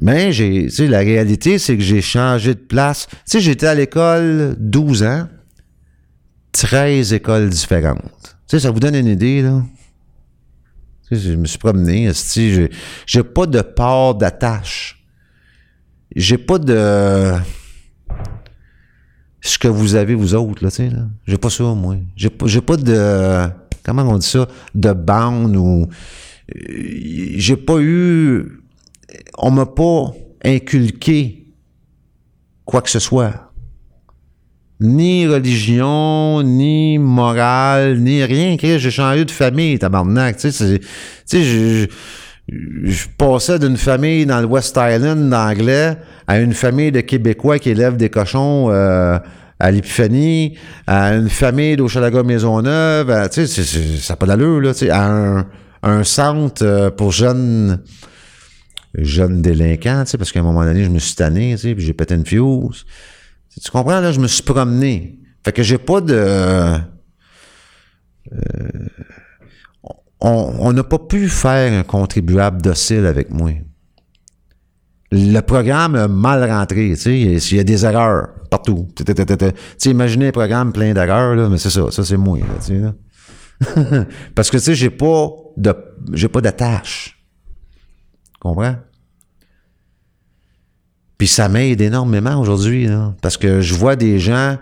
[0.00, 3.08] Mais j'ai, tu sais, la réalité, c'est que j'ai changé de place.
[3.08, 5.28] Tu sais, j'étais à l'école 12 ans,
[6.52, 8.36] 13 écoles différentes.
[8.48, 9.62] Tu sais, ça vous donne une idée, là?
[11.08, 12.70] Tu sais, je me suis promené, j'ai,
[13.06, 14.97] j'ai pas de port d'attache.
[16.16, 17.34] J'ai pas de
[19.40, 21.06] ce que vous avez, vous autres, là, tu sais, là.
[21.26, 21.96] J'ai pas ça, moi.
[22.16, 23.48] J'ai pas, j'ai pas de,
[23.84, 25.86] comment on dit ça, de bande ou,
[26.56, 26.72] euh,
[27.36, 28.62] j'ai pas eu,
[29.38, 30.12] on m'a pas
[30.44, 31.46] inculqué
[32.64, 33.52] quoi que ce soit.
[34.80, 38.56] Ni religion, ni morale, ni rien.
[38.60, 40.36] J'ai changé de famille, tabarnak.
[40.36, 41.88] Tu sais, tu sais,
[42.48, 45.96] je, passais d'une famille dans le West Island d'anglais
[46.26, 49.18] à une famille de Québécois qui élèvent des cochons euh,
[49.60, 54.80] à l'Épiphanie, à une famille d'Ochalaga Maisonneuve, tu sais, ça n'a pas d'allure, là, tu
[54.80, 55.44] sais, à
[55.82, 57.80] un, centre euh, pour jeunes
[58.94, 61.74] jeunes délinquants, tu sais, parce qu'à un moment donné, je me suis tanné, tu sais,
[61.74, 62.86] puis j'ai pété une fuse.
[63.62, 65.18] Tu comprends, là, je me suis promené.
[65.44, 66.14] Fait que j'ai pas de...
[66.14, 66.78] euh,
[70.20, 73.52] on n'a pas pu faire un contribuable docile avec moi.
[75.10, 78.88] Le programme a mal rentré, tu sais, il y a- des erreurs partout.
[79.78, 82.82] Tu imaginez un programme plein d'erreurs, là, mais c'est ça, ça c'est moi, tu sais.
[84.34, 85.74] Parce que, tu sais, j'ai pas de,
[86.12, 87.18] j'ai pas d'attache.
[88.38, 88.76] Comprends?
[91.16, 92.86] Puis ça m'aide énormément aujourd'hui,
[93.20, 94.56] parce que je vois des gens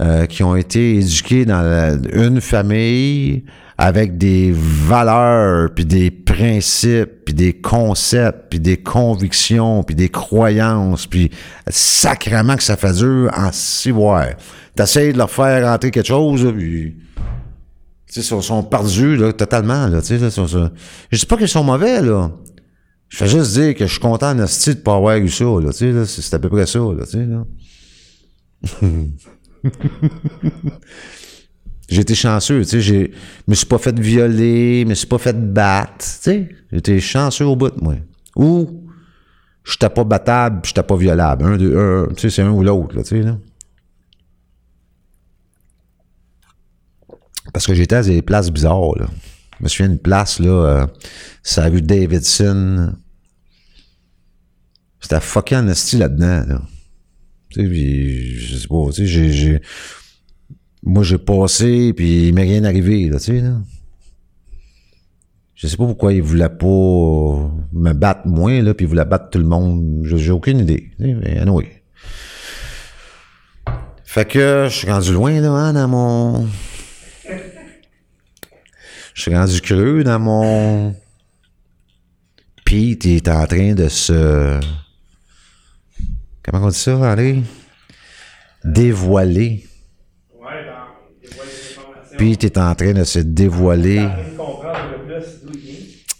[0.00, 3.44] euh, qui ont été éduqués dans une famille
[3.82, 11.06] avec des valeurs, puis des principes, puis des concepts, puis des convictions, puis des croyances,
[11.06, 11.30] puis
[11.66, 14.26] sacrément que ça fait dur en six mois.
[14.76, 16.94] T'essayes de leur faire rentrer quelque chose, puis...
[18.14, 20.70] Ils sont, perdus, là, totalement, là, là, sont- sont-
[21.10, 22.32] Je dis pas qu'ils sont mauvais, là.
[23.08, 25.44] Je fais juste dire que je suis content en esti de pas avoir eu ça,
[25.44, 27.44] là, tu sais, c'est à peu près ça, là, tu sais, là.
[31.90, 33.12] Été chanceux, tu sais, j'ai,
[33.48, 36.48] me suis pas fait violer, me suis pas fait battre, tu sais.
[36.72, 37.96] Été chanceux au bout, moi.
[38.36, 38.88] Ou,
[39.64, 41.44] j'étais pas battable, puis j'étais pas violable.
[41.44, 43.38] Un, deux, un, tu sais, c'est un ou l'autre, là, tu sais, là.
[47.52, 49.06] Parce que j'étais à des places bizarres, là.
[49.58, 50.86] Je me souviens d'une place, là, euh,
[51.42, 52.94] ça a vu Davidson.
[55.00, 56.62] C'était fucking en esti là-dedans, là.
[57.50, 59.60] Tu sais, puis, je sais pas, tu sais, j'ai,
[60.82, 63.58] moi, j'ai passé, puis il m'est rien arrivé, là, tu sais, là.
[65.54, 69.28] Je sais pas pourquoi il voulait pas me battre moins, là, puis il voulait battre
[69.28, 70.02] tout le monde.
[70.04, 70.90] J'ai, aucune idée.
[74.04, 76.48] Fait que, je suis rendu loin, là, hein, dans mon...
[79.12, 80.94] Je suis rendu creux dans mon...
[82.64, 84.58] Pete est en train de se...
[86.42, 87.42] Comment on dit ça, André?
[88.64, 89.66] Dévoiler.
[90.34, 92.09] Ouais, dans des fois, les informations.
[92.20, 94.06] Pete est en train de se dévoiler.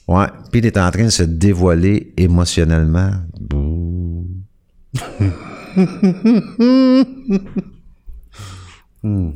[0.08, 3.12] Ouais, Pete est en train de se dévoiler émotionnellement.
[9.02, 9.30] Hmm.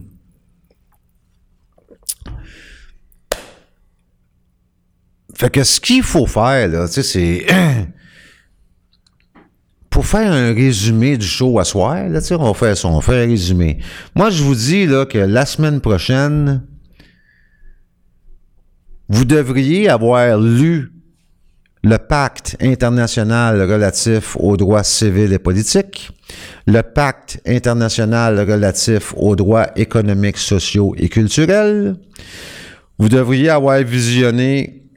[5.35, 7.47] Fait que ce qu'il faut faire, là, tu sais, c'est.
[9.95, 13.29] Pour faire un résumé du show à soir, là, on faire ça, on faire un
[13.29, 13.79] résumé.
[14.17, 16.67] Moi, je vous dis, là, que la semaine prochaine,
[19.09, 20.91] vous devriez avoir lu
[21.85, 26.11] le pacte international relatif aux droits civils et politiques,
[26.67, 31.95] le pacte international relatif aux droits économiques, sociaux et culturels.
[32.99, 34.89] Vous devriez avoir visionné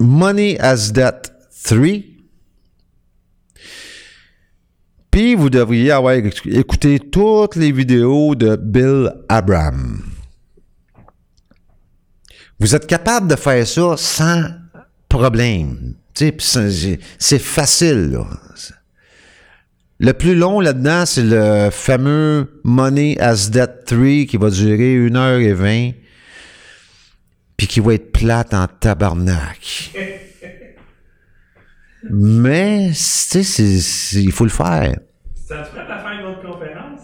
[0.00, 1.32] Money as Debt
[1.62, 2.13] 3.
[5.14, 10.02] Puis vous devriez avoir écouté toutes les vidéos de Bill Abraham.
[12.58, 14.42] Vous êtes capable de faire ça sans
[15.08, 15.94] problème.
[16.16, 18.18] C'est facile.
[20.00, 25.94] Le plus long là-dedans, c'est le fameux Money as Debt 3 qui va durer 1h20
[27.56, 29.92] puis qui va être plate en tabarnak.
[32.10, 34.98] Mais, tu sais, il faut le faire.
[35.34, 37.00] Ça te prête à faire une autre conférence?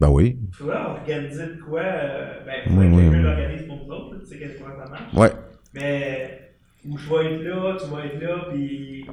[0.00, 0.38] Ben oui.
[0.56, 1.80] Tu vois, organiser de quoi?
[1.80, 3.22] euh, ben, Oui, faut que quelqu'un oui.
[3.24, 5.14] l'organise pour nous autres, tu sais quel point ça marche.
[5.14, 5.32] Ouais.
[5.74, 6.40] Mais
[6.88, 9.06] où je vais être là, tu vas être là, puis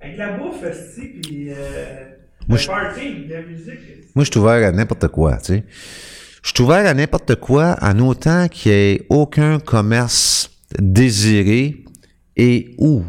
[0.00, 1.54] avec la bouffe, aussi, puis euh,
[2.48, 3.78] Moi, le party, la musique.
[4.16, 5.64] Moi, je suis ouvert à n'importe quoi, tu sais.
[6.42, 11.84] Je suis ouvert à n'importe quoi en autant qu'il n'y ait aucun commerce désiré
[12.36, 13.04] et ou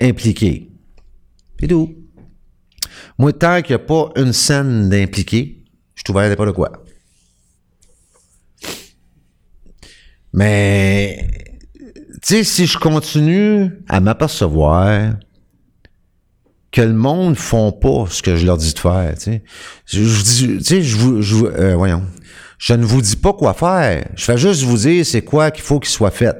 [0.00, 0.70] impliqué.
[1.60, 1.94] C'est tout.
[3.18, 6.72] Moi, tant qu'il n'y a pas une scène d'impliqué, je suis ouvert à n'importe quoi.
[10.32, 11.28] Mais,
[11.76, 15.14] tu sais, si je continue à m'apercevoir
[16.70, 19.42] que le monde font pas ce que je leur dis de faire, tu sais.
[19.86, 21.98] Je, je je vous, je vous- euh.
[22.58, 24.06] Je ne vous dis pas quoi faire.
[24.14, 26.36] Je fais juste vous dire c'est quoi qu'il faut qu'il soit fait.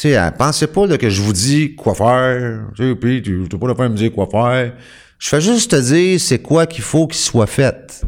[0.00, 2.70] Tu sais, euh, pensez pas que je vous dis quoi faire.
[2.74, 4.74] Tu sais, puis tu n'as pas le faire me dire quoi faire.
[5.18, 8.02] Je fais juste te dire c'est quoi qu'il faut qu'il soit fait.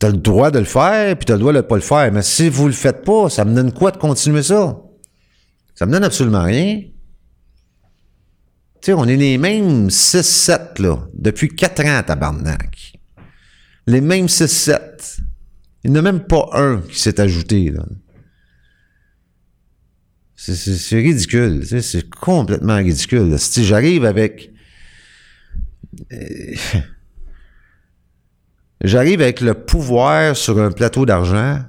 [0.00, 2.10] T'as le droit de le faire, puis t'as le droit de pas le faire.
[2.10, 4.76] Mais si vous le faites pas, ça me donne quoi de continuer ça?
[5.76, 6.80] Ça me donne absolument rien.
[6.80, 6.90] Tu
[8.80, 12.94] sais, on est les mêmes 6-7, là, depuis 4 ans, tabarnak.
[13.86, 15.20] Les mêmes 6-7.
[15.84, 17.84] Il n'y en a même pas un qui s'est ajouté, là.
[20.40, 23.36] C'est- ridicule, c'est complètement ridicule.
[23.40, 24.52] Si j'arrive avec...
[26.12, 26.54] euh,
[28.84, 31.60] j'arrive avec le pouvoir sur un plateau d'argent,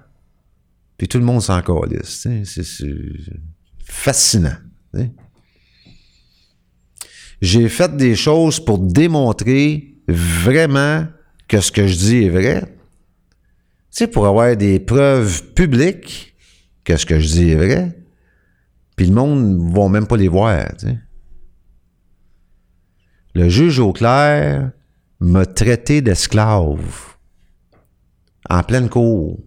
[0.97, 2.75] puis tout le monde s'en calisse, c'est-
[3.83, 4.55] fascinant.
[7.41, 11.07] J'ai fait des choses pour démontrer vraiment
[11.47, 12.61] que ce que je dis est vrai.
[12.61, 12.67] Tu
[13.91, 16.35] sais, pour avoir des preuves publiques
[16.83, 17.95] que ce que je dis est vrai.
[18.99, 20.61] Puis le monde ne va même pas les voir.
[23.33, 24.71] Le juge Auclair
[25.21, 27.15] m'a traité d'esclave
[28.49, 29.39] en pleine cour.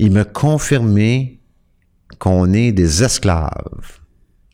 [0.00, 1.40] Il m'a confirmé
[2.18, 4.00] qu'on est des esclaves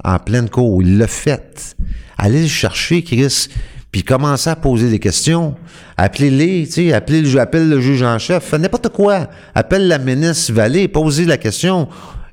[0.04, 0.82] en pleine cour.
[0.82, 1.74] Il l'a fait.
[2.18, 3.48] Allez le chercher, Chris,
[3.90, 5.56] puis commencez à poser des questions.
[5.96, 9.30] Appelez-les, appelez le, appelle le juge en chef, n'importe quoi.
[9.54, 11.88] Appelle la ministre Vallée, posez la question.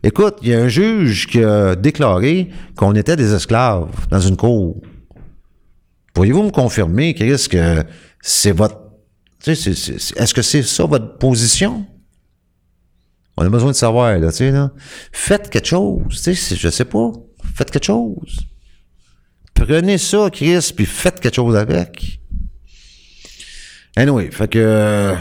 [0.06, 4.38] Écoute, il y a un juge qui a déclaré qu'on était des esclaves dans une
[4.38, 4.80] cour.
[6.14, 7.84] Pourriez-vous me confirmer, Chris, que
[8.22, 8.82] c'est votre...
[9.48, 11.88] Est-ce que c'est ça votre position?
[13.36, 14.72] On a besoin de savoir, là, tu sais, là.
[15.12, 17.12] Faites quelque chose, tu sais, je sais pas.
[17.56, 18.42] Faites quelque chose.
[19.56, 22.20] Prenez ça, Chris, puis faites quelque chose avec.
[23.96, 25.16] Anyway, fait que...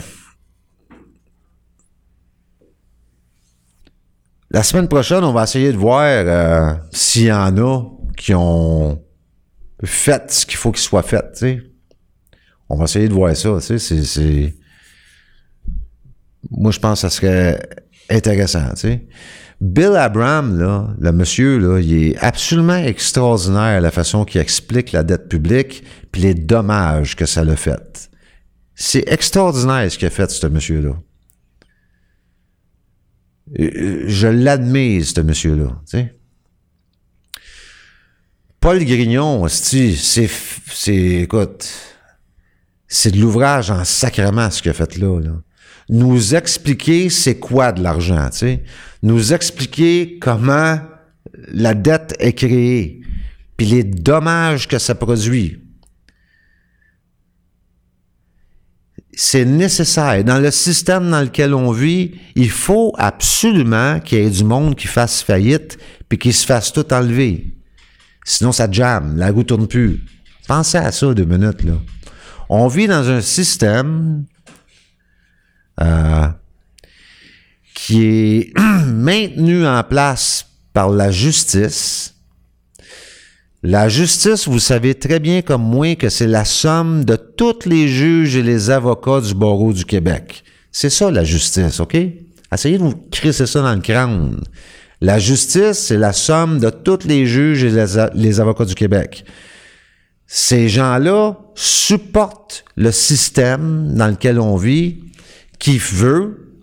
[4.55, 7.83] La semaine prochaine, on va essayer de voir euh, s'il y en a
[8.17, 9.03] qui ont
[9.83, 11.45] fait ce qu'il faut qu'il soit fait.
[12.69, 14.55] On va essayer de voir ça, c'est...
[16.53, 17.69] Moi, je pense que ça serait
[18.09, 18.69] intéressant.
[19.61, 25.03] Bill Abraham, là, le monsieur, là, il est absolument extraordinaire la façon qu'il explique la
[25.03, 25.83] dette publique
[26.13, 28.09] puis les dommages que ça l'a fait.
[28.77, 30.95] C'est extraordinaire ce qu'il a fait, ce monsieur-là.
[33.53, 35.83] Je l'admire, ce monsieur-là.
[38.61, 41.69] Paul Grignon, c'est, c'est, écoute,
[42.89, 45.21] c'est de l'ouvrage en sacrement ce qu'il a fait là.
[45.21, 45.33] là
[45.89, 48.65] nous expliquer c'est quoi de l'argent, tu sais,
[49.03, 50.79] nous expliquer comment
[51.53, 53.03] la dette est créée,
[53.57, 55.61] puis les dommages que ça produit.
[59.17, 60.25] C'est nécessaire.
[60.25, 64.75] Dans le système dans lequel on vit, il faut absolument qu'il y ait du monde
[64.75, 67.55] qui fasse faillite puis qui se fasse tout enlever.
[68.25, 70.03] Sinon, ça jamme, la roue tourne plus.
[70.49, 71.75] Pensez à ça deux minutes, là.
[72.49, 74.25] On vit dans un système
[75.81, 76.29] euh,
[77.75, 82.14] qui est maintenu en place par la justice.
[83.67, 87.89] La justice, vous savez très bien comme moi que c'est la somme de tous les
[87.89, 90.45] juges et les avocats du barreau du Québec.
[90.71, 91.97] C'est ça la justice, OK?
[92.53, 94.39] Essayez de vous crisser ça dans le crâne.
[95.01, 99.25] La justice, c'est la somme de tous les juges et les, les avocats du Québec.
[100.27, 105.05] Ces gens-là supportent le système dans lequel on vit
[105.59, 106.61] qui veut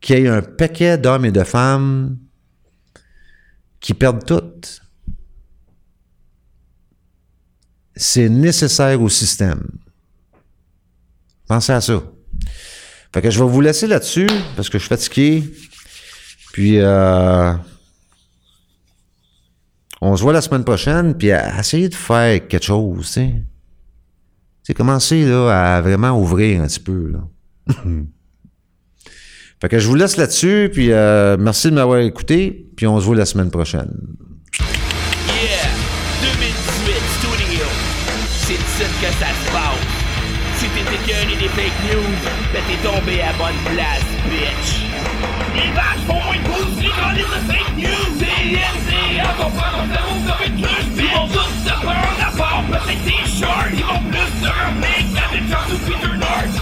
[0.00, 2.16] qu'il y ait un paquet d'hommes et de femmes
[3.78, 4.81] qui perdent tout.
[7.94, 9.62] C'est nécessaire au système.
[11.46, 12.02] Pensez à ça.
[13.12, 15.44] Fait que je vais vous laisser là-dessus parce que je suis fatigué.
[16.52, 17.52] Puis euh,
[20.00, 23.34] on se voit la semaine prochaine, puis essayer de faire quelque chose, tu sais.
[24.64, 27.12] C'est commencer là, à vraiment ouvrir un petit peu.
[29.60, 33.04] Fait que je vous laisse là-dessus, puis euh, merci de m'avoir écouté, puis on se
[33.06, 33.96] voit la semaine prochaine.
[41.54, 42.16] Fake news,
[42.52, 44.68] t'es tombé à bonne place, bitch.
[45.54, 46.90] Les vaches font moins de pouces, les
[47.52, 48.08] fake news.
[48.18, 52.62] CNCA vont faire un zéro sur une cruche, Ils vont tous se prendre à part,
[52.70, 53.72] peut-être des shorts.
[53.72, 56.56] Ils vont plus se remettre qu'avec Charles ou Peter North.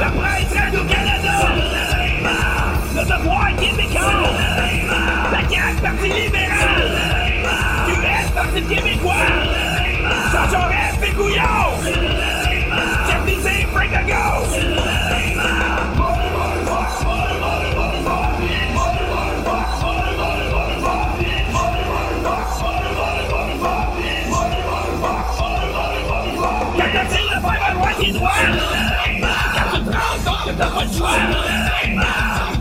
[0.00, 1.34] La presse Radio-Canada
[2.96, 4.30] Le devoir québécois
[5.30, 7.01] La CAQ, Parti libéral
[8.52, 9.14] Parti québécois
[10.30, 11.42] Jean Jaurès, Pécouillon
[13.08, 14.12] Jeff Bizet, Frank Ago
[26.76, 28.30] Quand t'as dit le faire à droite et droit
[29.54, 31.10] Quand tu te rends compte t'as pas le choix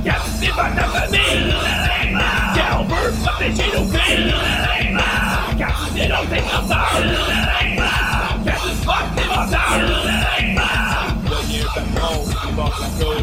[0.05, 0.90] Quand tu sépares ta
[6.91, 7.07] When
[11.49, 11.63] you
[11.95, 13.20] know you go